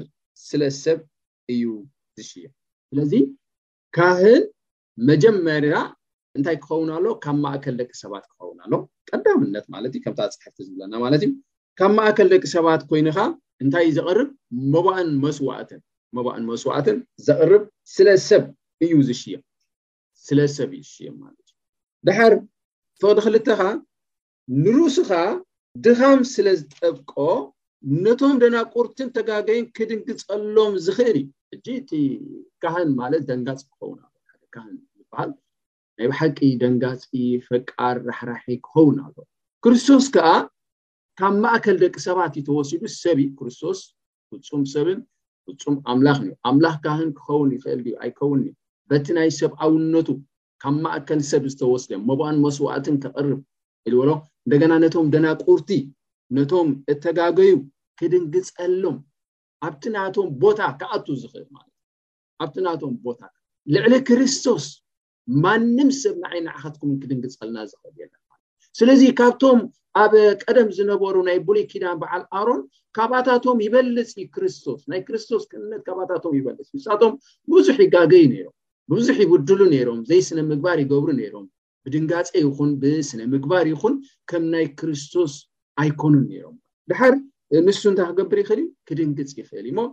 ስለ 0.47 0.61
ሰብ 0.83 0.99
እዩ 1.53 1.63
ዝሽየ 2.17 2.45
ስለዚ 2.89 3.13
ካህል 3.97 4.41
መጀመርያ 5.09 5.75
እንታይ 6.37 6.57
ክኸውን 6.65 6.89
ኣሎ 6.97 7.05
ካብ 7.23 7.37
ማእከል 7.45 7.75
ደቂ 7.81 7.91
ሰባት 8.03 8.23
ክኸውን 8.29 8.57
ኣሎ 8.65 8.73
ቀዳምነት 9.09 9.65
ማለት 9.75 9.91
እዩ 9.97 10.01
ከምታ 10.05 10.21
ፅሕርቲ 10.35 10.57
ዝብለና 10.67 10.93
ማለት 11.05 11.21
እዩ 11.27 11.31
ካብ 11.81 11.91
ማእከል 11.99 12.29
ደቂ 12.35 12.43
ሰባት 12.57 12.81
ኮይኑካ 12.91 13.19
እንታይእዩ 13.63 13.95
ዝቐርብ 13.97 14.29
መባእን 14.75 15.09
መስዋእትን 15.25 15.81
መባእን 16.15 16.45
መስዋዕትን 16.51 16.97
ዘቅርብ 17.27 17.63
ስለ 17.95 18.07
ሰብ 18.27 18.43
እዩ 18.85 18.93
ዝሽየም 19.07 19.43
ስለ 20.27 20.39
ሰብ 20.55 20.69
እዩ 20.77 20.81
ዝሽየም 20.89 21.15
ማለት 21.25 21.39
እዩ 21.43 21.53
ድሓር 22.07 22.33
ተቅዲ 23.01 23.21
ክልተካ 23.35 23.61
ንርእስ 24.63 24.97
ካ 25.09 25.19
ድካም 25.85 26.19
ስለ 26.33 26.47
ዝጠቆ 26.59 27.11
ነቶም 28.05 28.33
ደናቁርትን 28.41 29.09
ተጋገይን 29.17 29.65
ክድንግፀሎም 29.75 30.73
ዝክእል 30.85 31.17
እዩ 31.17 31.23
እጂ 31.55 31.65
እቲ 31.81 31.91
ካህን 32.63 32.89
ማለት 33.01 33.23
ደንጋፂ 33.29 33.61
ክኸውን 33.69 33.99
ኣካህን 34.07 34.75
ዝባሃል 34.99 35.31
ናይ 35.97 36.07
ባሓቂ 36.11 36.37
ደንጋፂ 36.63 37.11
ፈቃር 37.47 37.95
ራሕራሒ 38.09 38.47
ክኸውን 38.65 38.97
ኣሎ 39.05 39.15
ክርስቶስ 39.65 40.05
ከዓ 40.15 40.29
ካብ 41.19 41.33
ማእከል 41.45 41.77
ደቂ 41.85 41.95
ሰባት 42.07 42.33
እዩ 42.39 42.43
ተወሲዱ 42.49 42.83
ሰብ 43.01 43.19
ክርስቶስ 43.39 43.79
ፍፁም 44.29 44.63
ሰብን 44.75 44.99
ፍፁም 45.47 45.75
ኣምላኽን 45.91 46.29
ኣምላኽ 46.49 46.75
ካህን 46.85 47.09
ክኸውን 47.17 47.49
ይኽእል 47.55 47.81
ኣይከውን 48.03 48.41
በቲ 48.89 49.05
ናይ 49.17 49.29
ሰብዓውነቱ 49.41 50.07
ካብ 50.63 50.75
ማእከል 50.83 51.21
ሰብ 51.31 51.43
ዝተወስደ 51.51 51.91
መባኣን 52.07 52.37
መስዋእትን 52.45 52.95
ተቅርብ 53.03 53.39
ኢልበሎ 53.87 54.09
እንደገና 54.45 54.73
ነቶም 54.83 55.07
ደናቁርቲ 55.13 55.69
ነቶም 56.37 56.69
እተጋገዩ 56.93 57.53
ክድንግፀሎም 58.01 58.97
ኣብቲ 59.67 59.83
ናቶም 59.95 60.29
ቦታ 60.43 60.59
ክኣቱ 60.81 61.05
ዝኽእል 61.21 61.45
ማለትዩ 61.55 61.77
ኣብቲ 62.43 62.55
ናቶም 62.67 62.93
ቦታ 63.05 63.21
ልዕሊ 63.73 63.93
ክርስቶስ 64.09 64.67
ማንም 65.43 65.89
ሰብ 66.01 66.15
ንዓይናዓካትኩምን 66.25 66.99
ክድንግፅ 67.01 67.33
ከልና 67.39 67.57
ዝኽእል 67.71 67.95
የና 68.03 68.13
ስለዚ 68.79 69.01
ካብቶም 69.19 69.59
ኣብ 70.01 70.13
ቀደም 70.43 70.67
ዝነበሩ 70.75 71.15
ናይ 71.29 71.37
ቡሉይ 71.47 71.63
ኪዳን 71.71 71.95
በዓል 72.01 72.21
ኣሮን 72.39 72.61
ካባታቶም 72.97 73.57
ይበልፂ 73.65 74.11
ክርስቶስ 74.35 74.81
ናይ 74.91 74.99
ክርስቶስ 75.07 75.43
ክነት 75.51 75.81
ካባታቶም 75.87 76.33
ይበልፅ 76.39 76.69
ሳቶም 76.85 77.11
ብብዙሕ 77.49 77.77
ይጋገይ 77.85 78.25
ነይሮም 78.33 78.53
ብብዙሕ 78.91 79.17
ይብድሉ 79.23 79.59
ነይሮም 79.73 79.99
ዘይ 80.09 80.21
ስነ 80.27 80.39
ምግባር 80.51 80.77
ይገብሩ 80.83 81.09
ነይሮም 81.19 81.45
ብድንጋፀ 81.85 82.27
ይኹን 82.43 82.71
ብስነ 82.81 83.19
ምግባር 83.33 83.65
ይኹን 83.73 83.95
ከም 84.29 84.43
ናይ 84.53 84.65
ክርስቶስ 84.79 85.33
ኣይኮኑን 85.83 86.23
ነይሮም 86.31 86.55
ድሓር 86.91 87.13
ንሱ 87.67 87.81
እንታይ 87.91 88.07
ክገብር 88.13 88.39
ይክእል 88.43 88.61
ክድንግፅ 88.87 89.31
ይፍእል 89.41 89.67
ሞ 89.77 89.87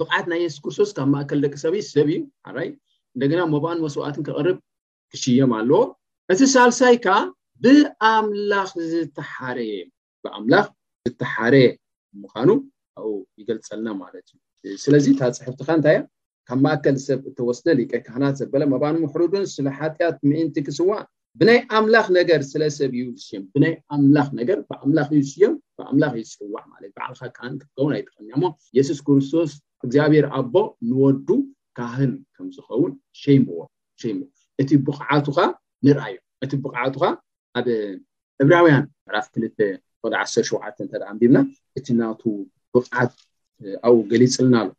ብቕዓት 0.00 0.26
ናይ 0.32 0.40
የሱስ 0.44 0.60
ክርስቶስ 0.64 0.90
ካብ 0.96 1.08
ማእከል 1.14 1.38
ደቂ 1.44 1.54
ሰብ 1.64 1.74
ሰብ 1.94 2.08
እዩ 2.16 2.18
ራይ 2.58 2.68
እንደገና 3.14 3.40
ሞባን 3.54 3.78
መሰዋኣትን 3.86 4.24
ክቅርብ 4.28 4.58
ክሽዮም 5.12 5.52
ኣለዎ 5.60 5.80
እቲ 6.32 6.40
ሳልሳይካዓ 6.54 7.16
ብኣምላኽ 7.64 8.70
ዝተሓረየ 8.90 9.72
ዮም 9.80 9.88
ብኣምላኽ 10.24 10.66
ዝተሓረየ 11.06 11.66
ምኳኑ 12.20 12.48
ኣብኡ 12.98 13.10
ይገልፀልና 13.40 13.88
ማለት 14.02 14.26
እዩ 14.66 14.74
ስለዚ 14.84 15.04
እታ 15.14 15.22
ፅሕፍቲካ 15.38 15.68
እንታይያ 15.78 16.00
ካብ 16.48 16.58
ማእከል 16.66 16.96
ሰብ 17.06 17.18
እተወስደሊቀ 17.30 17.92
ካህናት 18.06 18.34
ዘበለ 18.40 18.62
መባን 18.72 18.96
ምሕሩዱን 19.04 19.44
ስለ 19.54 19.66
ሓጢኣት 19.78 20.16
ምእንቲ 20.30 20.56
ክስዋዕ 20.66 21.00
ብናይ 21.40 21.58
ኣምላኽ 21.78 22.06
ነገር 22.18 22.40
ስለሰብ 22.52 22.90
እዩ 23.00 23.04
ዝስዮም 23.18 23.44
ብናይ 23.54 23.74
ኣምላኽ 23.94 24.28
ነገር 24.40 24.58
ብኣምላ 24.70 24.98
እዩ 25.14 25.20
ዝስዮም 25.28 25.54
ብኣምላኽ 25.78 26.12
ዩ 26.20 26.24
ዝዋዕማለት 26.32 26.92
ባዓልካ 26.98 27.38
ንከውን 27.52 27.92
ኣይ 27.96 28.02
ጠቀሚያ 28.08 28.34
ሞ 28.42 28.54
የሱስ 28.78 29.00
ክርስቶስ 29.08 29.52
እግዚኣብሔር 29.86 30.26
ኣቦ 30.38 30.54
ንወዱ 30.90 31.28
ካህን 31.78 32.12
ከም 32.36 32.46
ዝኸውን 32.56 32.92
ዎእ 34.60 34.78
ቡቕዓቱካ 34.86 35.38
ንአእዮቡዓ 35.86 37.04
ኣብ 37.58 37.66
ዕብራውያን 38.42 38.84
ዕዕራፍ 39.06 39.26
21ሸ 39.36 40.38
እ 40.82 41.16
ዲብና 41.20 41.36
እቲ 41.78 41.86
እናቱ 41.94 42.22
ብቕዓት 42.74 43.14
ኣብ 43.86 43.96
ገሊፅልና 44.10 44.54
ኣሎ 44.62 44.70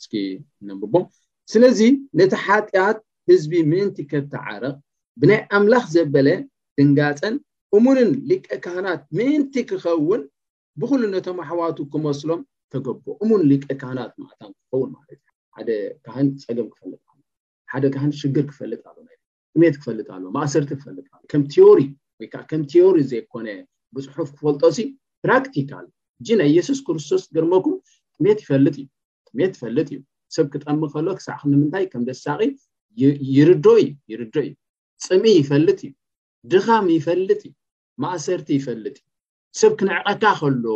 እስኪ 0.00 0.14
እነብቦም 0.62 1.04
ስለዚ 1.52 1.80
ነቲ 2.20 2.32
ሓጢኣት 2.44 2.98
ህዝቢ 3.30 3.52
ምእንቲ 3.72 3.96
ከብተዓረቕ 4.10 4.74
ብናይ 5.20 5.40
ኣምላኽ 5.56 5.84
ዘበለ 5.94 6.28
ድንጋፀን 6.78 7.34
እሙንን 7.76 8.10
ሊቀ 8.30 8.46
ካህናት 8.64 9.02
ምእንቲ 9.18 9.54
ክኸውን 9.70 10.22
ብኩሉ 10.80 11.02
ነቶም 11.14 11.38
ኣሕዋቱ 11.44 11.78
ክመስሎም 11.92 12.40
ተገብ 12.74 13.04
እሙን 13.22 13.42
ሊቀ 13.50 13.66
ካህናት 13.82 14.12
ማእታ 14.22 14.40
ክኸውን 14.56 14.90
ማለትእዩ 14.96 15.28
ሓደ 15.56 15.70
ካህን 16.06 16.28
ፀገም 16.46 16.68
ክፈልጥ 16.76 17.02
ሓደ 17.74 17.84
ካህን 17.96 18.12
ሽግር 18.20 18.46
ክፈልጥ 18.52 18.82
ኣት 18.90 19.76
ክፈልጥማእሰርቲ 19.82 20.70
ክፈልጥ 20.80 21.06
ኣሎከም 21.16 21.42
ሪ 21.78 21.82
ወይ 22.20 22.26
ከዓ 22.32 22.42
ከም 22.50 22.62
ቴዎሪ 22.72 22.96
ዘይኮነ 23.10 23.46
ብፅሑፍ 23.94 24.28
ክፈልጦ 24.36 24.62
ሲ 24.76 24.78
ፕራክቲካል 25.24 25.84
እጅ 26.20 26.28
ናይ 26.40 26.48
የሱስ 26.56 26.80
ክርስቶስ 26.86 27.22
ገርመኩም 27.34 27.74
ጥሜት 28.16 28.38
ይፈልጥእዩ 28.44 28.86
ጥሜት 29.28 29.52
ይፈልጥ 29.56 29.86
እዩ 29.94 30.00
ሰብ 30.36 30.46
ክጠቀሚ 30.52 30.80
ከሎ 30.94 31.06
ክሳዕ 31.18 31.38
ንምንታይ 31.52 31.84
ከም 31.92 32.02
ደሳቂ 32.08 32.40
ይር 33.02 33.14
እይርዶ 33.26 33.66
እዩ 33.82 34.48
ፅምኢ 35.06 35.34
ይፈልጥ 35.42 35.80
እዩ 35.86 35.92
ድኻም 36.52 36.86
ይፈልጥ 36.98 37.42
እዩ 37.48 37.52
ማእሰርቲ 38.02 38.48
ይፈልጥ 38.58 38.96
እዩ 39.00 39.08
ሰብ 39.60 39.72
ክንዕቀካ 39.80 40.24
ከሎ 40.40 40.66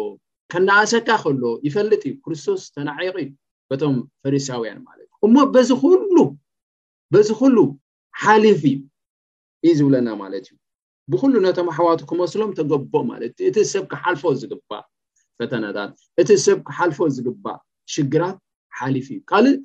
ከናኣሰካ 0.52 1.08
ከሎ 1.24 1.42
ይፈልጥ 1.68 2.02
እዩ 2.08 2.14
ክርስቶስ 2.24 2.62
ተናዒቕ 2.76 3.14
እዩ 3.24 3.28
በቶም 3.70 3.96
ፈሪሳውያን 4.24 4.78
ማለት 4.88 5.06
እዩ 5.12 5.20
እሞ 5.28 5.36
በዚ 5.56 5.70
ሉ 6.16 6.26
በዚ 7.14 7.28
ኩሉ 7.40 7.56
ሓሊፍ 8.24 8.62
እዩ 8.70 8.78
እዩ 9.68 9.74
ዝብለና 9.78 10.08
ማለት 10.24 10.44
እዩ 10.50 10.54
ብኩሉ 11.12 11.34
ነቶም 11.44 11.68
ኣሕዋቱ 11.72 12.00
ክመስሎም 12.08 12.50
ተገብ 12.58 12.92
ማለትዩ 13.10 13.44
እቲ 13.50 13.56
ሰብ 13.72 13.84
ክሓልፎ 13.92 14.22
ዝግባእ 14.40 14.82
ፈተናታት 15.40 15.90
እቲ 16.20 16.30
ሰብ 16.46 16.58
ክሓልፎ 16.66 16.98
ዝግባእ 17.16 17.58
ሽግራት 17.94 18.36
ሓሊፍ 18.78 19.06
እዩ 19.14 19.18
ካልእ 19.30 19.56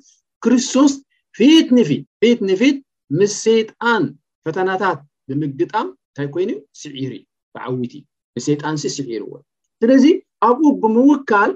ክርስቶስ 0.44 0.92
ፊት 1.38 1.68
ንፊትፊት 1.78 2.38
ንፊት 2.50 2.78
ምስ 3.18 3.34
ሰይጣን 3.46 4.04
ፈተናታት 4.46 4.98
ብምግጣም 5.28 5.88
እንታይ 5.92 6.28
ኮይኑዩ 6.36 6.58
ስዒር 6.80 7.12
እዩ 7.18 7.22
ብዓዊት 7.56 7.92
እዩ 7.98 8.02
ንስሰይጣን 8.44 8.74
ሲ 8.82 8.84
ስዒርዎ 8.96 9.32
ስለዚ 9.80 10.04
ኣብኡ 10.48 10.66
ብምውካል 10.82 11.52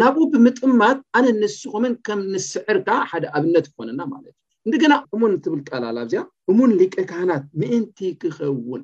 ናብኡ 0.00 0.22
ብምጥማት 0.32 0.98
ኣነ 1.16 1.26
ንስኹምን 1.42 1.92
ከም 2.06 2.20
ንስዕርካ 2.34 2.88
ሓደ 3.10 3.24
ኣብነት 3.38 3.66
ክኮነና 3.72 4.00
ማለት 4.14 4.34
እዩ 4.38 4.62
እንደገና 4.66 4.92
እሙን 5.14 5.32
ትብል 5.46 5.60
ቀላል 5.70 5.98
ኣብዚኣ 6.04 6.22
እሙን 6.52 6.70
ሊቀ 6.80 6.94
ካህናት 7.10 7.44
ምእንቲ 7.60 7.98
ክኸውን 8.22 8.82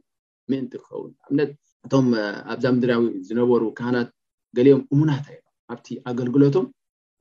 ምእንቲ 0.50 0.72
ክኸውን 0.82 1.12
ኣብነት 1.26 1.50
እቶም 1.86 2.06
ኣብዛ 2.52 2.64
ምድራዊ 2.76 3.04
ዝነበሩ 3.28 3.62
ካህናት 3.78 4.08
ገሊኦም 4.56 4.82
እሙናት 4.94 5.24
ኣይሎም 5.32 5.48
ኣብቲ 5.72 5.86
ኣገልግሎቶም 6.10 6.66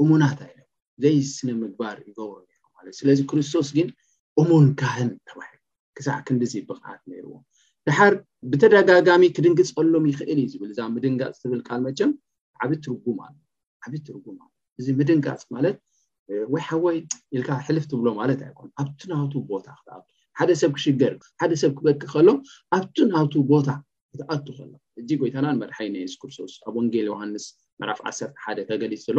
እሙናት 0.03 0.39
ኣይለ 0.47 0.59
ዘይ 1.03 1.17
ስነ 1.35 1.49
ምግባር 1.61 1.97
ይገብሩ 2.09 2.39
ማለት 2.77 2.93
ስለዚ 2.99 3.19
ክርስቶስ 3.31 3.67
ግን 3.77 3.87
እሙን 4.41 4.65
ካህን 4.79 5.09
ተባሂሉ 5.29 5.59
ክሳዕ 5.97 6.17
ክንዲዚብቅዓት 6.27 7.01
ይርዎ 7.19 7.33
ድሓር 7.87 8.13
ብተደጋጋሚ 8.51 9.23
ክድንግፅ 9.35 9.69
ሎም 9.93 10.05
ይክእል 10.11 10.37
እዩ 10.41 10.47
ዝብል 10.53 10.69
እዛ 10.73 10.81
ምድንጋፅ 10.95 11.37
ትብል 11.43 11.61
ካል 11.67 11.79
መቸም 11.87 12.11
ዓብ 12.63 12.71
ትርጉም 12.85 13.17
ኣዓብ 13.25 13.93
ትርጉም 14.07 14.37
ኣ 14.43 14.47
እዚ 14.79 14.87
ምድንጋፅ 14.99 15.43
ማለት 15.55 15.77
ወይ 16.53 16.61
ሓወይ 16.67 16.97
ኢልካ 17.35 17.49
ሕልፍ 17.67 17.85
ትብሎ 17.91 18.07
ማለት 18.21 18.39
ኣይኮኑ 18.47 18.69
ኣብቲ 18.81 18.99
ናብቱ 19.11 19.33
ቦታ 19.51 19.67
ክትኣቱ 19.77 20.07
ሓደ 20.39 20.51
ሰብ 20.61 20.71
ክሽገር 20.75 21.13
ሓደ 21.41 21.51
ሰብ 21.61 21.71
ክበክ 21.77 22.01
ከሎም 22.11 22.37
ኣብቲ 22.75 22.95
ናብቲ 23.13 23.33
ቦታ 23.49 23.67
ክትኣቱ 24.11 24.45
ከሎ 24.57 24.69
እዚ 24.99 25.09
ጎይታና 25.21 25.47
መድሓይ 25.61 25.87
ናይ 25.95 26.03
ስክርሶስ 26.11 26.53
ኣብ 26.67 26.75
ወንጌል 26.79 27.07
ዮሃንስ 27.11 27.45
መዕራፍ 27.81 27.99
ዓሰተሓደ 28.09 28.59
ተገሊፅ 28.69 29.01
ዘሎ 29.07 29.17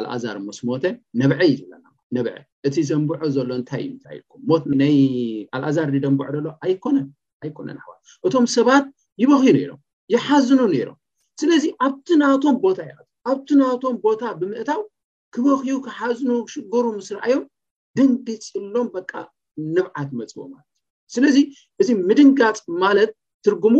ኣልኣዛር 0.00 0.36
መስ 0.46 0.58
ሞተ 0.68 0.84
ነብዐ 1.22 1.38
እዩ 1.48 1.52
ዘለና 1.60 1.84
ነብዐ 2.16 2.32
እቲ 2.68 2.76
ዘንብዖ 2.90 3.20
ዘሎ 3.36 3.48
እንታይ 3.58 3.82
እዩም 3.88 4.64
ናይ 4.82 4.96
ኣልኣዛር 5.56 5.90
ደንብዖ 6.04 6.28
ዘሎ 6.36 6.48
ኣይኮነንኣይኮነን 6.64 7.78
ኣዋ 7.84 7.90
እቶም 8.28 8.46
ሰባት 8.56 8.86
ይበኪዩ 9.24 9.62
ሮም 9.72 9.80
ይሓዝኑ 10.16 10.60
ነይሮም 10.74 10.98
ስለዚ 11.42 11.64
ኣብቲ 11.88 12.08
ናቶም 12.22 12.56
ቦታ 12.64 12.78
ይኣ 12.90 12.96
ኣብቲ 13.32 13.48
ናቶም 13.62 13.94
ቦታ 14.06 14.22
ብምእታው 14.40 14.80
ክበኪዩ 15.34 15.76
ክሓዝኑ 15.88 16.30
ክሽገሩ 16.48 16.84
ምስ 16.96 17.08
ርኣዮም 17.18 17.44
ደንግፅሎም 17.98 18.88
ንብዓት 19.76 20.10
መፅቦ 20.20 20.38
ማለት 20.52 20.66
እዩ 20.74 21.12
ስለዚ 21.14 21.36
እዚ 21.82 21.88
ምድንጋፅ 22.08 22.58
ማለት 22.82 23.10
ትርጉሙ 23.46 23.76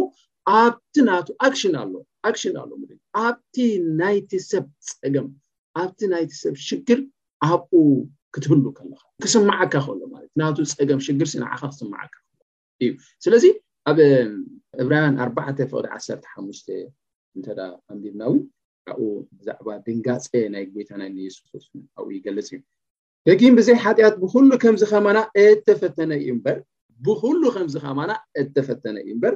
ኣብቲ 0.60 0.94
ናቱ 1.08 1.26
ኣክሽን 1.46 1.74
ኣሎ 1.82 1.92
ኣክሽን 2.28 2.54
ኣሎምጋ 2.62 2.90
ኣብቲ 3.24 3.54
ናይቲ 4.00 4.30
ሰብ 4.50 4.64
ፀገም 4.92 5.26
ኣብቲ 5.80 6.00
ናይቲ 6.14 6.30
ሰብ 6.42 6.54
ሽግር 6.66 7.00
ኣብኡ 7.48 7.82
ክትህሉ 8.34 8.64
ከለካ 8.78 9.02
ክስማዓካ 9.22 9.74
ክእሎ 9.86 10.00
ማለት 10.14 10.30
እ 10.36 10.40
ናቱ 10.42 10.56
ፀገም 10.78 11.00
ሽግር 11.06 11.28
ስንዓካ 11.34 11.62
ክስማዓካ 11.72 12.12
እሎ 12.22 12.44
እዩ 12.84 12.90
ስለዚ 13.26 13.44
ኣብ 13.90 13.98
ዕብራያን 14.82 15.14
4 15.28 15.64
ፍቅዲ 15.72 15.86
1ሓሙ 16.00 16.48
እንተዳ 17.36 17.58
ኣንቢልና 17.92 18.22
እውን 18.30 18.42
ካብኡ 18.88 19.10
ብዛዕባ 19.38 19.68
ድንጋፀ 19.86 20.30
ናይ 20.54 20.62
ግቤታ 20.70 20.90
ናይ 21.02 21.10
ስ 21.34 21.66
ኣብኡ 21.98 22.08
ይገልፅ 22.18 22.48
እዩ 22.54 22.60
ደጊን 23.28 23.52
ብዘይ 23.56 23.76
ሓጢኣት 23.82 24.14
ብኩሉ 24.22 24.48
ከምዚ 24.62 24.82
ከማና 24.92 25.18
እተፈተነ 25.42 26.10
እዩ 26.20 26.28
እምበር 26.34 26.56
ብኩሉ 27.06 27.42
ከምዚ 27.56 27.74
ከማና 27.84 28.12
እተፈተነ 28.40 28.96
እዩ 29.02 29.10
ምበር 29.18 29.34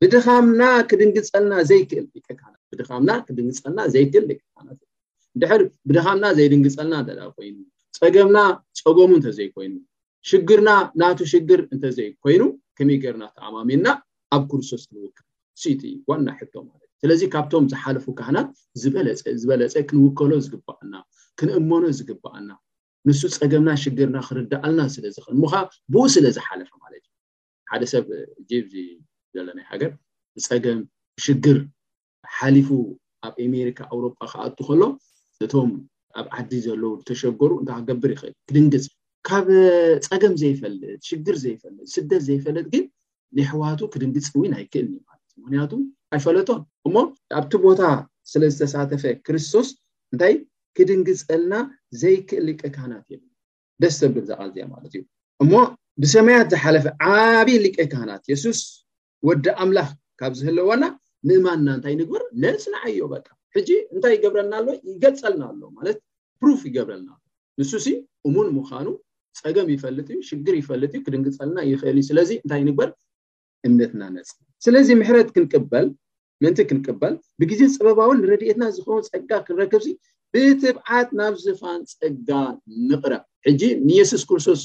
ብድኻምና 0.00 0.62
ክድንግፀልና 0.90 1.54
ዘይክእል 1.70 2.06
ብድም 2.28 3.06
ክግፀልና 3.52 3.80
ዘይክእል 3.94 4.24
ት 4.28 4.76
ንድሕር 5.38 5.62
ብድኻምና 5.88 6.26
ዘይድንግፀልና 6.38 6.94
እ 7.12 7.24
ኮይኑ 7.38 7.56
ፀገምና 8.00 8.38
ፀገሙ 8.82 9.10
እንተዘይኮይኑ 9.18 9.74
ሽግርና 10.30 10.70
ናቱ 11.02 11.18
ሽግር 11.32 11.60
እንተዘይኮይኑ 11.74 12.42
ከመይ 12.78 12.98
ገይርና 13.04 13.24
ተኣማሚና 13.36 13.86
ኣብ 14.36 14.44
ክርስቶስ 14.52 14.82
ክንውክር 14.90 15.24
ኢ 15.90 15.92
ዋና 16.10 16.26
ሕቶ 16.38 16.54
ማለት 16.68 16.84
እዩ 16.90 17.00
ስለዚ 17.02 17.20
ካብቶም 17.34 17.66
ዝሓልፉ 17.72 18.06
ካህናት 18.20 18.48
ዝዝበለፀ 18.82 19.74
ክንውከሎ 19.90 20.30
ዝግባኣና 20.46 20.94
ክንእመኖ 21.40 21.84
ዝግባኣና 21.98 22.48
ንሱ 23.08 23.20
ፀገምና 23.40 23.70
ሽግርና 23.82 24.18
ክርዳእ 24.26 24.60
ኣልና 24.66 24.80
ስለዝኽእል 24.94 25.36
ሞከዓ 25.42 25.60
ብኡ 25.92 26.02
ስለ 26.14 26.24
ዝሓለፈ 26.36 26.70
ማለት 26.84 27.02
እዩ 27.06 27.12
ሓደ 27.72 27.82
ሰብ 27.92 28.04
ዘሎናይ 29.34 29.66
ሃገር 29.70 29.92
ፀገም 30.48 30.80
ሽግር 31.24 31.58
ሓሊፉ 32.36 32.68
ኣብ 33.26 33.34
ኣሜሪካ 33.46 33.78
ኣውሮጳ 33.94 34.18
ካኣቱ 34.32 34.58
ከሎ 34.68 34.82
እቶም 35.46 35.70
ኣብ 36.20 36.26
ዓዲ 36.38 36.50
ዘለው 36.66 36.92
ዝተሸገሩ 37.00 37.50
እንታይ 37.60 37.78
ክገብር 37.84 38.10
ይኽእል 38.14 38.34
ክድንግፅ 38.48 38.86
ካብ 39.28 39.46
ፀገም 40.08 40.34
ዘይፈልጥ 40.42 40.98
ሽግር 41.10 41.36
ጥስደት 41.92 42.22
ዘይፈልጥ 42.28 42.66
ግን 42.74 42.84
ንኣሕዋቱ 43.38 43.80
ክድንግፅ 43.94 44.28
ውን 44.40 44.52
ኣይክእል 44.58 44.86
ኒ 44.92 44.94
ማለት 45.08 45.24
እዩ 45.34 45.40
ምክንያቱ 45.44 45.72
ኣይፈለቶም 46.16 46.60
እሞ 46.88 46.96
ኣብቲ 47.38 47.52
ቦታ 47.66 47.80
ስለ 48.32 48.42
ዝተሳተፈ 48.54 49.02
ክርስቶስ 49.26 49.68
እንታይ 50.12 50.34
ክድንግፀልና 50.76 51.54
ዘይክእል 52.00 52.44
ሊቀ 52.48 52.62
ካህናት 52.74 53.06
የብ 53.14 53.22
ደስ 53.82 53.94
ዘብር 54.02 54.24
ዝቀዝያ 54.30 54.64
ማለት 54.72 54.92
እዩ 54.96 55.02
እሞ 55.42 55.52
ብሰማያት 56.02 56.48
ዝሓለፈ 56.54 56.86
ዓብይ 57.12 57.58
ሊቀ 57.64 57.78
ካህናት 57.92 58.24
የሱስ 58.32 58.60
ወዲ 59.28 59.46
ኣምላኽ 59.64 59.88
ካብ 60.20 60.32
ዝህለዋና 60.40 60.84
ምእማንና 61.28 61.68
እንታይ 61.76 61.94
ንግበር 62.00 62.22
ነፅ 62.44 62.62
ንዓዮ 62.74 63.04
በቃ 63.14 63.26
ሕጂ 63.56 63.70
እንታይ 63.94 64.12
ይገብረልና 64.16 64.54
ኣሎ 64.60 64.68
ይገልፀልና 64.90 65.42
ኣሎ 65.50 65.60
ማለት 65.78 65.98
ፕሩፍ 66.40 66.60
ይገብረልና 66.68 67.10
ንሱ 67.60 67.72
እሙን 68.28 68.48
ምኳኑ 68.58 68.86
ፀገም 69.40 69.68
ይፈልጥ 69.74 70.06
እዩ 70.14 70.18
ሽግር 70.28 70.54
ይፈልጥ 70.60 70.92
እዩ 70.96 71.00
ክድንግፀልና 71.06 71.58
ይኽእል 71.70 71.96
እዩ 72.00 72.04
ስለዚ 72.10 72.30
እንታይ 72.42 72.60
ንግበር 72.68 72.90
እምነትና 73.68 74.02
ነፅ 74.16 74.30
ስለዚ 74.64 74.88
ምሕረት 75.00 75.28
ክንበል 75.36 75.86
ምእንቲ 76.42 76.60
ክንቅበል 76.70 77.14
ብግዜ 77.40 77.60
ፀበባዊን 77.74 78.18
ንረድኤትና 78.22 78.64
ዝኮኑ 78.78 78.98
ፀጋ 79.12 79.30
ክንረከብ 79.46 79.82
ዚ 79.84 79.88
ንትብዓት 80.36 81.08
ናብ 81.18 81.34
ዝፋን 81.42 81.78
ፀጋ 81.98 82.28
ንቕረብ 82.88 83.22
ሕጂ 83.46 83.60
ንየሱስ 83.88 84.22
ክርስቶስ 84.28 84.60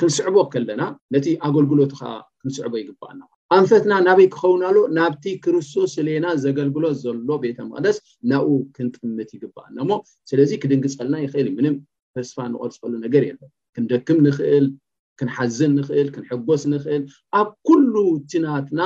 ክንስዕቦ 0.00 0.36
ከለና 0.52 0.82
ነቲ 1.14 1.26
ኣገልግሎት 1.48 1.92
ከ 2.00 2.02
ክንስዕቦ 2.40 2.72
ይግባአና 2.80 3.20
ኣንፈትና 3.56 3.92
ናበይ 4.06 4.28
ክኸውንኣሎ 4.34 4.76
ናብቲ 4.98 5.24
ክርስቶስ 5.44 5.92
ሌና 6.08 6.26
ዘገልግሎ 6.44 6.84
ዘሎ 7.02 7.28
ቤተ 7.44 7.58
ምቅለስ 7.70 7.98
ናብኡ 8.32 8.48
ክንጥምት 8.76 9.30
ይግባአና 9.36 9.76
ሞ 9.88 9.98
ስለዚ 10.30 10.50
ክድንግፀልና 10.64 11.14
ይክእል 11.24 11.48
ምንም 11.58 11.76
ተስፋ 12.16 12.36
ንቆርፅሉ 12.54 12.92
ነገር 13.06 13.22
የሎ 13.30 13.40
ክንደክም 13.76 14.18
ንክእል 14.26 14.66
ክንሓዝን 15.20 15.72
ንክእል 15.78 16.08
ክንሕጎስ 16.16 16.64
ንክእል 16.74 17.04
ኣብ 17.40 17.48
ኩሉ 17.68 17.94
ትናትና 18.32 18.80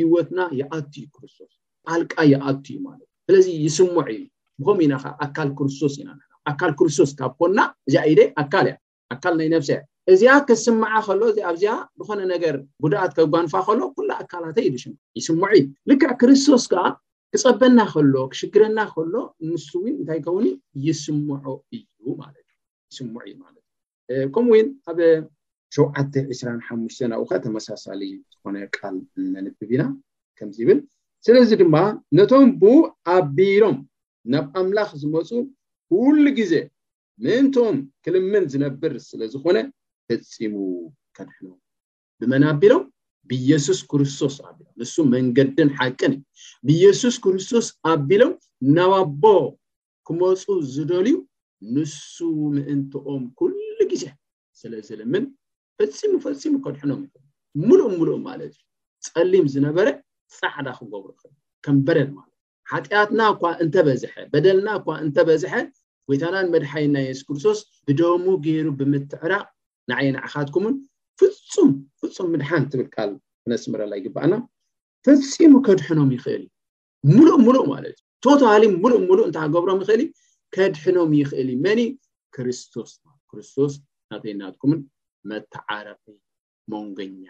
ሂወትና 0.00 0.40
ይኣትኡ 0.60 1.04
ክርስቶስ 1.16 1.52
ጣልቃ 1.88 2.14
ይኣት 2.32 2.64
ዩ 2.74 2.78
ማለት 2.88 3.06
እዩ 3.08 3.20
ስለዚ 3.30 3.46
ይስምዑ 3.64 3.98
እዩ 4.16 4.22
ብከም 4.60 4.78
ኢና 4.84 4.94
ከዓ 5.02 5.10
ኣካል 5.24 5.48
ክርስቶስ 5.58 5.94
ኢና 6.00 6.10
ኣካል 6.50 6.72
ክርስቶስ 6.78 7.10
ካብ 7.18 7.32
ኮና 7.40 7.58
እዚ 7.88 7.94
ኢደ 8.12 8.20
ኣካል 8.42 8.66
እያ 8.70 8.76
ኣካል 9.14 9.34
ናይ 9.40 9.48
ነብሰ 9.54 9.70
እያ 9.72 9.78
እዚያ 10.12 10.30
ክስመዓ 10.48 10.92
ከሎ 11.06 11.20
እዚ 11.32 11.38
ኣብዚ 11.50 11.64
ዝኾነ 11.98 12.20
ነገር 12.34 12.54
ጉድኣት 12.82 13.12
ከጓንፋ 13.16 13.52
ከሎ 13.66 13.80
ኩላ 13.96 14.10
ኣካላተ 14.24 14.56
ኢድሽ 14.68 14.84
ይስምዑ 15.18 15.48
እዩ 15.58 15.62
ልካዕ 15.90 16.12
ክርስቶስ 16.20 16.64
ከዓ 16.72 16.84
ክፀበና 17.34 17.78
ከሎ 17.92 18.14
ክሽግረና 18.32 18.78
ከሎ 18.94 19.14
ንምስስእንታይ 19.46 20.20
ከውኒ 20.26 20.46
ይስምዖ 20.86 21.44
እዩ 21.76 21.82
ማለትእዩ 22.22 22.56
ይስምዑ 22.92 23.20
እዩ 23.30 23.34
ማለት 23.44 23.64
እዩ 24.12 24.26
ከምኡ 24.36 24.50
ውን 24.60 24.68
ኣብ 24.90 24.98
7ዓ2ሓ 25.74 26.70
ኣብኡ 27.18 27.26
ከ 27.32 27.42
ተመሳሳሊ 27.46 28.02
ዝኾነ 28.34 28.56
ቃል 28.76 28.96
ነንብብ 29.34 29.70
ኢና 29.76 29.82
ከምዚይብል 30.38 30.80
ስለዚ 31.26 31.48
ድማ 31.62 31.76
ነቶም 32.18 32.50
ብ 32.60 32.64
ኣቢሎም 33.16 33.78
ናብ 34.32 34.46
ኣምላኽ 34.60 34.90
ዝመፁ 35.02 35.28
ኩሉ 35.92 36.24
ግዜ 36.38 36.54
ምእንትኦም 37.24 37.76
ክልምን 38.04 38.44
ዝነብር 38.52 38.92
ስለ 39.08 39.20
ዝኮነ 39.32 39.56
ፈፂሙ 40.08 40.52
ከድሕኖም 41.16 41.58
ብመን 42.20 42.44
ኣቢሎም 42.52 42.84
ብኢየሱስ 43.30 43.80
ክርስቶስ 43.90 44.34
ኣቢሎም 44.48 44.70
ንሱ 44.80 44.94
መንገድን 45.14 45.70
ሓቅን 45.78 46.12
ዩ 46.16 46.20
ብየሱስ 46.68 47.16
ክርስቶስ 47.24 47.66
ኣቢሎም 47.92 48.32
ናብ 48.76 48.92
ኣቦ 49.00 49.24
ክመፁ 50.08 50.44
ዝደልዩ 50.74 51.14
ንሱ 51.74 52.14
ምእንትኦም 52.54 53.22
ኩሉ 53.40 53.54
ግዜ 53.92 54.04
ስለ 54.60 54.72
ዝልምን 54.88 55.26
ፈፂሙ 55.78 56.12
ፈፂሙ 56.26 56.54
ከድሕኖም 56.64 57.02
ይእል 57.08 57.24
ሙሉእ 57.66 57.92
ምሉእ 58.00 58.20
ማለት 58.28 58.52
እዩ 58.56 58.64
ፀሊም 59.10 59.46
ዝነበረ 59.54 59.86
ፃዕዳ 60.40 60.66
ክገብሩ 60.80 61.10
ክእል 61.20 61.34
ከም 61.64 61.76
በረድማለት 61.86 62.29
ሓጢኣትና 62.72 63.20
እኳ 63.34 63.40
እንተበዝሐ 63.62 64.12
በደልና 64.32 64.68
እኳ 64.80 64.86
እንተበዝሐ 65.04 65.54
ወይታናን 66.10 66.46
መድሓይንናይ 66.54 67.04
የሱስ 67.08 67.24
ክርስቶስ 67.28 67.58
ብደሙ 67.88 68.24
ገይሩ 68.44 68.66
ብምትዕራቅ 68.80 69.46
ንዓይንዕካትኩምን 69.90 70.74
ፍምፍፁም 71.20 72.28
ምድሓን 72.32 72.64
ትብል 72.72 72.88
ካል 72.94 73.10
ነስምረላይ 73.52 74.00
ግባኣና 74.04 74.34
ፍፂሙ 75.06 75.52
ከድሕኖም 75.66 76.10
ይክእል 76.16 76.44
ሙሉእ 77.14 77.38
ሙሉእ 77.46 77.66
ማለት 77.72 77.96
እዩ 78.00 78.06
ቶታሊ 78.26 78.62
ሙሉእ 78.82 79.00
ምሉእ 79.08 79.26
እንታገብሮም 79.28 79.80
ይኽእል 79.84 80.02
ከድሕኖም 80.56 81.12
ይክእል 81.20 81.50
መኒ 81.66 81.80
ክርስቶስ 82.36 82.92
ክርስቶስ 83.32 83.74
ናተይናትኩምን 84.12 84.80
መተዓረኺ 85.32 86.04
መንጎኛ 86.74 87.24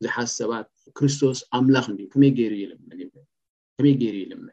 እዙሓ 0.00 0.16
ሰባት 0.38 0.68
ክርስቶስ 0.98 1.38
ኣምላኽ 1.58 1.86
ይሩልከመይ 1.92 2.32
ገይሩ 2.38 2.52
ይልምን 4.22 4.46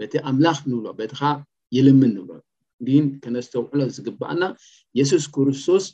በቲ 0.00 0.14
ኣምላኽ 0.30 0.58
ንብሎ 0.70 0.86
በቲ 0.98 1.12
ከ 1.20 1.26
የልምን 1.76 2.10
ንብሎ 2.16 2.38
ን 3.04 3.06
ከነስተውዕሎ 3.24 3.80
ዝግባኣና 3.96 4.42
የሱስ 4.98 5.24
ክርስቶስ 5.34 5.84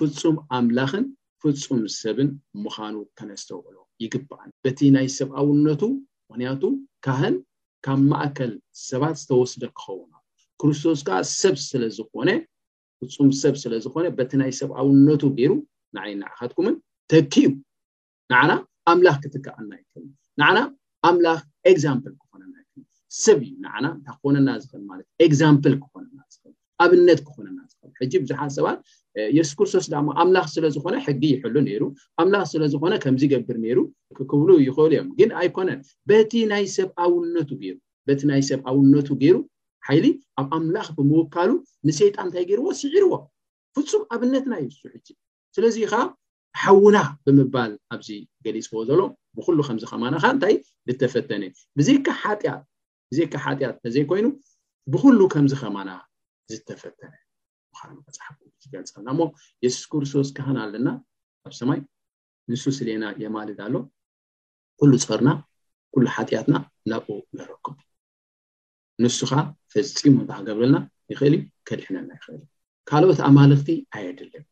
ፍፁም 0.00 0.36
ኣምላኽን 0.58 1.04
ፍፁም 1.44 1.80
ሰብን 2.00 2.28
ምዃኑ 2.64 2.96
ከነስተውዕሎ 3.18 3.76
ይግባኣ 4.04 4.42
በቲ 4.64 4.78
ናይ 4.96 5.08
ሰብኣውነቱ 5.18 5.82
ምክንያቱ 6.30 6.62
ካህን 7.06 7.36
ካብ 7.86 8.00
ማእከል 8.12 8.52
ሰባት 8.88 9.16
ዝተወስደ 9.22 9.62
ክኸውና 9.78 10.12
ክርስቶስ 10.60 11.00
ከዓ 11.08 11.18
ሰብ 11.40 11.56
ስለዝኾነም 11.68 13.32
ሰብ 13.42 13.54
ስለዝኮነ 13.64 14.06
በቲ 14.20 14.32
ናይ 14.42 14.52
ሰብኣውነቱ 14.60 15.22
ገሩ 15.38 15.52
ንዓይ 15.96 16.10
ንዕካትኩምን 16.22 16.74
ተኪዩ 17.10 17.48
ንዓና 18.32 18.50
ኣምላኽ 18.92 19.16
ክትከኣና 19.24 19.70
ይከል 19.82 20.04
ንዓና 20.40 20.58
ኣምላኽ 21.08 21.38
ኤግዛምፕል 21.70 22.14
ኩ 22.18 22.24
ሰብ 23.24 23.38
እዩ 23.46 23.52
ንዓና 23.64 23.86
ክኾነና 24.06 24.48
ኽእል 24.70 24.82
ማለት 24.90 25.06
እዩ 25.08 25.26
ኤግዛምፕል 25.26 25.74
ክኾነና 25.84 26.18
ኽእል 26.40 26.54
ኣብነት 26.84 27.20
ክኾነና 27.28 27.58
ኽእል 27.80 27.92
ሕጂ 28.00 28.12
ብዙሓት 28.24 28.50
ሰባት 28.56 28.78
የሱ 29.36 29.50
ክርስቶስ 29.58 29.86
ዳማ 29.92 30.08
ኣምላኽ 30.22 30.46
ስለዝኮነ 30.56 30.96
ሕጊ 31.06 31.22
ይሕሉ 31.34 31.54
ነይሩ 31.68 31.82
ኣምላኽ 32.22 32.44
ስለዝኮነ 32.54 32.92
ከምዚ 33.04 33.22
ገብር 33.32 33.56
ነይሩ 33.64 33.78
ክክብሉ 34.18 34.48
ይኽእሉ 34.66 34.90
እዮም 34.96 35.08
ግን 35.20 35.30
ኣይኮነን 35.40 35.80
ብበቲ 36.10 36.32
ናይ 36.52 36.66
ሰብ 38.48 38.60
ኣውነቱ 38.74 39.08
ገይሩ 39.22 39.36
ሓይሊ 39.88 40.06
ኣብ 40.40 40.46
ኣምላኽ 40.58 40.86
ብምውካሉ 40.98 41.50
ንሰይጣን 41.88 42.22
እንታይ 42.26 42.44
ገይርዎ 42.50 42.68
ስዒርዎ 42.82 43.12
ፍፁም 43.78 44.02
ኣብነትና 44.16 44.52
ይሱ 44.64 44.80
ሕጂ 44.94 45.06
ስለዚ 45.56 45.76
ከዓ 45.92 46.02
ሓውና 46.62 46.98
ብምባል 47.24 47.72
ኣብዚ 47.94 48.08
ገሊፅክዎ 48.44 48.80
ዘሎ 48.90 49.00
ብኩሉ 49.38 49.58
ከምዚ 49.68 49.84
ከማናካ 49.92 50.24
እንታይ 50.34 50.54
ዝተፈተነእዩ 50.90 51.52
ብዙካ 51.78 52.06
ሓጢያት 52.22 52.62
እዜካ 53.12 53.34
ሓጢኣት 53.44 53.76
ነዘይ 53.84 54.04
ኮይኑ 54.10 54.26
ብኩሉ 54.92 55.20
ከምዚ 55.32 55.52
ከማና 55.60 55.90
ዝተፈተነ 56.52 57.12
መፅሓገልፅልና 58.06 59.08
እሞ 59.14 59.20
የሱስ 59.64 59.84
ክርስቶስ 59.92 60.28
ካሃን 60.36 60.56
ኣለና 60.62 60.88
ኣብ 61.46 61.52
ሰማይ 61.60 61.80
ንሱ 62.50 62.62
ስሌና 62.78 63.04
የማልድ 63.22 63.58
ኣሎ 63.66 63.74
ኩሉ 64.80 64.92
ፀርና 65.08 65.30
ኩሉ 65.94 66.04
ሓጢኣትና 66.16 66.56
ናብኡ 66.90 67.16
ዘረክብ 67.38 67.76
ንሱ 69.02 69.18
ካ 69.30 69.32
ፈፂሙ 69.72 70.14
እታክገብርልና 70.24 70.76
ይኽእል 71.12 71.34
ከድሕነልና 71.68 72.10
ይኽእል 72.18 72.40
ዩ 72.42 72.46
ካልኦት 72.90 73.20
ኣማልኽቲ 73.28 73.68
ኣየድልን 73.96 74.44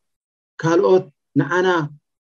ካልኦት 0.61 1.05
ንዓና 1.41 1.67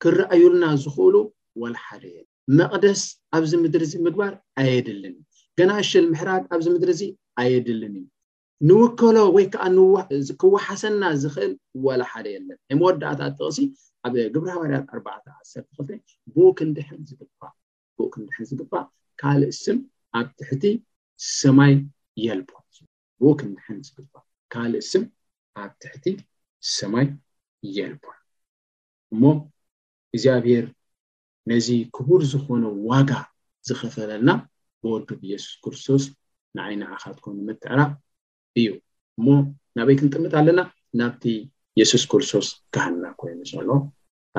ክረኣዩልና 0.03 0.65
ዝኽእሉ 0.83 1.15
ዋላሓደ 1.63 2.03
የ 2.15 2.19
መቅደስ 2.59 3.01
ኣብዚ 3.37 3.51
ምድሪ 3.65 3.83
እዚ 3.89 3.93
ምግባር 4.07 4.33
ኣየድልን 4.61 5.15
ገና 5.59 5.71
እሽል 5.83 6.05
ምሕራድ 6.11 6.43
ኣብዚ 6.55 6.65
ምድሪ 6.73 6.89
እዚ 6.95 7.01
ኣየድልን 7.41 7.93
እዩ 7.99 8.05
ንውከሎ 8.67 9.17
ወይ 9.35 9.45
ከዓ 9.53 9.63
ክወሓሰና 10.41 11.01
ዝኽእል 11.21 11.53
ወላ 11.85 12.01
ሓደ 12.11 12.25
የለን 12.35 12.57
መወዳእታት 12.79 13.33
ጥቕሲ 13.37 13.57
ኣብ 14.07 14.13
ግብራሃባርያት 14.33 14.85
41 14.97 15.67
ኡንን 15.79 16.01
ኡክንድሕን 18.05 18.35
ዝግባእ 18.49 18.85
ካልእ 19.21 19.53
ስም 19.63 19.77
ኣብ 20.19 20.27
ትሕ 20.39 20.49
ሰማይ 21.39 21.73
ልኡክንድሕን 22.39 23.79
ዝግእ 23.87 24.07
ካልእ 24.55 24.83
ስም 24.91 25.03
ኣብ 25.61 25.71
ትሕቲ 25.83 26.05
ሰማይ 26.77 27.07
የልቦ 27.77 28.05
እሞ 29.13 29.23
እግዚኣብሔር 30.13 30.65
ነዚ 31.51 31.67
ክቡር 31.95 32.21
ዝኾነ 32.33 32.63
ዋጋ 32.91 33.11
ዝኸፈለልና 33.67 34.29
ወዱብ 34.91 35.19
ኢየሱስ 35.27 35.53
ክርስቶስ 35.63 36.03
ንዓይ 36.57 36.73
ናእኻትኩምን 36.81 37.43
ምትዕራ 37.49 37.79
እዩ 38.59 38.67
እሞ 39.19 39.27
ናበይ 39.77 39.95
ክንጥምት 39.99 40.33
ኣለና 40.39 40.59
ናብቲ 41.01 41.23
የሱስ 41.79 42.03
ክርስቶስ 42.11 42.47
ካህና 42.75 43.03
ኮይኑ 43.19 43.39
ዘሎ 43.51 43.69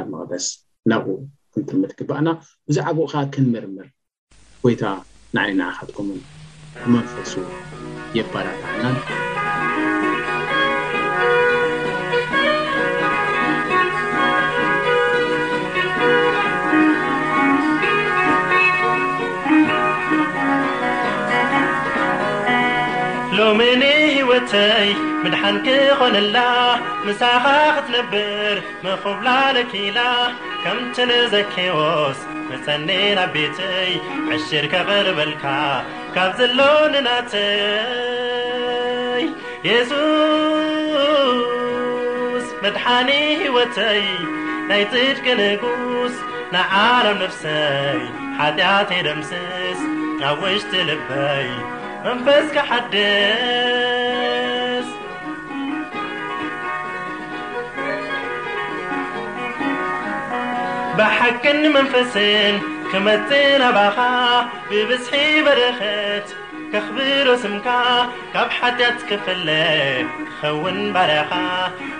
ኣብ 0.01 0.07
መቅደስ 0.15 0.47
ናብኡ 0.93 1.17
ክንጥምት 1.55 1.93
ግባእና 2.01 2.29
ብዛዕባኡ 2.69 3.07
ካ 3.13 3.25
ክንምርምር 3.37 3.89
ጎይታ 4.65 4.83
ንዓይ 5.37 5.53
ንዓኻትኩምን 5.61 6.21
ብመንፈሱ 6.83 7.33
የባራራሕናን 8.19 8.99
መኒ 23.59 23.83
ሕይወተይ 24.11 24.89
ምድሓንክኾንላ 25.23 26.37
ምሳኻ 27.07 27.45
ኽትነብር 27.75 28.55
ምኹብላለኪኢላ 28.85 29.99
ከምቲ 30.63 30.97
ንዘኬዎስ 31.11 32.19
ንጸኔ 32.51 32.89
ና 33.19 33.21
ቤተይ 33.35 33.93
ዕሽርከቕርበልካ 34.37 35.45
ካብ 36.17 36.31
ዘሎ 36.41 36.61
ንናተይ 36.95 39.25
የሱስ 39.69 42.47
መድሓኒ 42.65 43.11
ህይወተይ 43.43 44.05
ናይ 44.71 44.83
ጥድቂ 44.93 45.27
ንጉስ 45.43 46.15
ናዓላም 46.55 47.17
ነፍሰይ 47.25 48.03
ሓድያተይ 48.41 49.01
ደምስስ 49.09 49.81
ኣብ 50.31 50.39
ውሽቲ 50.45 50.73
ልበይ 50.91 51.49
መንፈስካሓስ 52.09 54.89
ብሓቂኒ 60.99 61.63
መንፈስን 61.77 62.55
ክመጽእ 62.91 63.49
ናባኻ 63.63 63.99
ብብዝሒ 64.71 65.17
በረኸት 65.47 66.27
ከኽብሮስምካ 66.75 67.67
ካብ 68.35 68.51
ሓትያት 68.59 68.99
ክፈለ 69.11 69.49
ክኸውን 70.19 70.79
በረኻ 70.97 71.33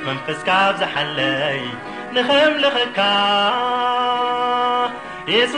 መንፈስካ 0.07 0.49
ኣብዛሓለይ 0.71 1.61
ንኸምልኸካ 2.15 2.99
የሱ 5.35 5.55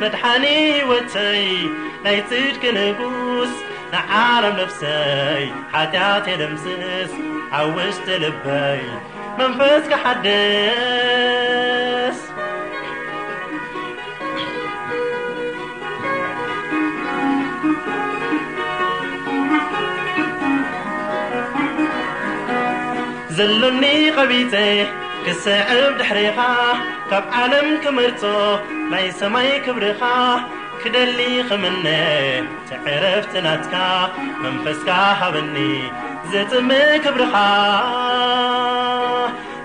مድحن 0.00 0.44
وتي 0.88 1.70
ናيتجكنكس 2.04 3.50
علم 3.92 4.56
لفسي 4.56 5.52
حتت 5.72 6.28
دمسس 6.28 7.10
عوشت 7.52 8.08
لبي 8.08 8.82
منفسك 9.38 9.94
حدس 9.94 12.30
زلኒي 23.30 24.10
قبت 24.10 24.54
ክስዕብ 25.26 25.70
ድሕሪኻ 25.98 26.38
ካብ 27.10 27.24
ዓለም 27.40 27.68
ክምርፆ 27.84 28.22
ናይ 28.92 29.06
ሰማይ 29.20 29.50
ክብርኻ 29.64 30.02
ክደሊ 30.82 31.18
ኸመነ 31.48 31.86
ትዕረፍቲናትካ 32.68 33.74
መንፈስካ 34.44 34.88
ሃበኒ 35.20 35.56
ዘጥምእ 36.32 36.92
ክብርኻ 37.04 37.34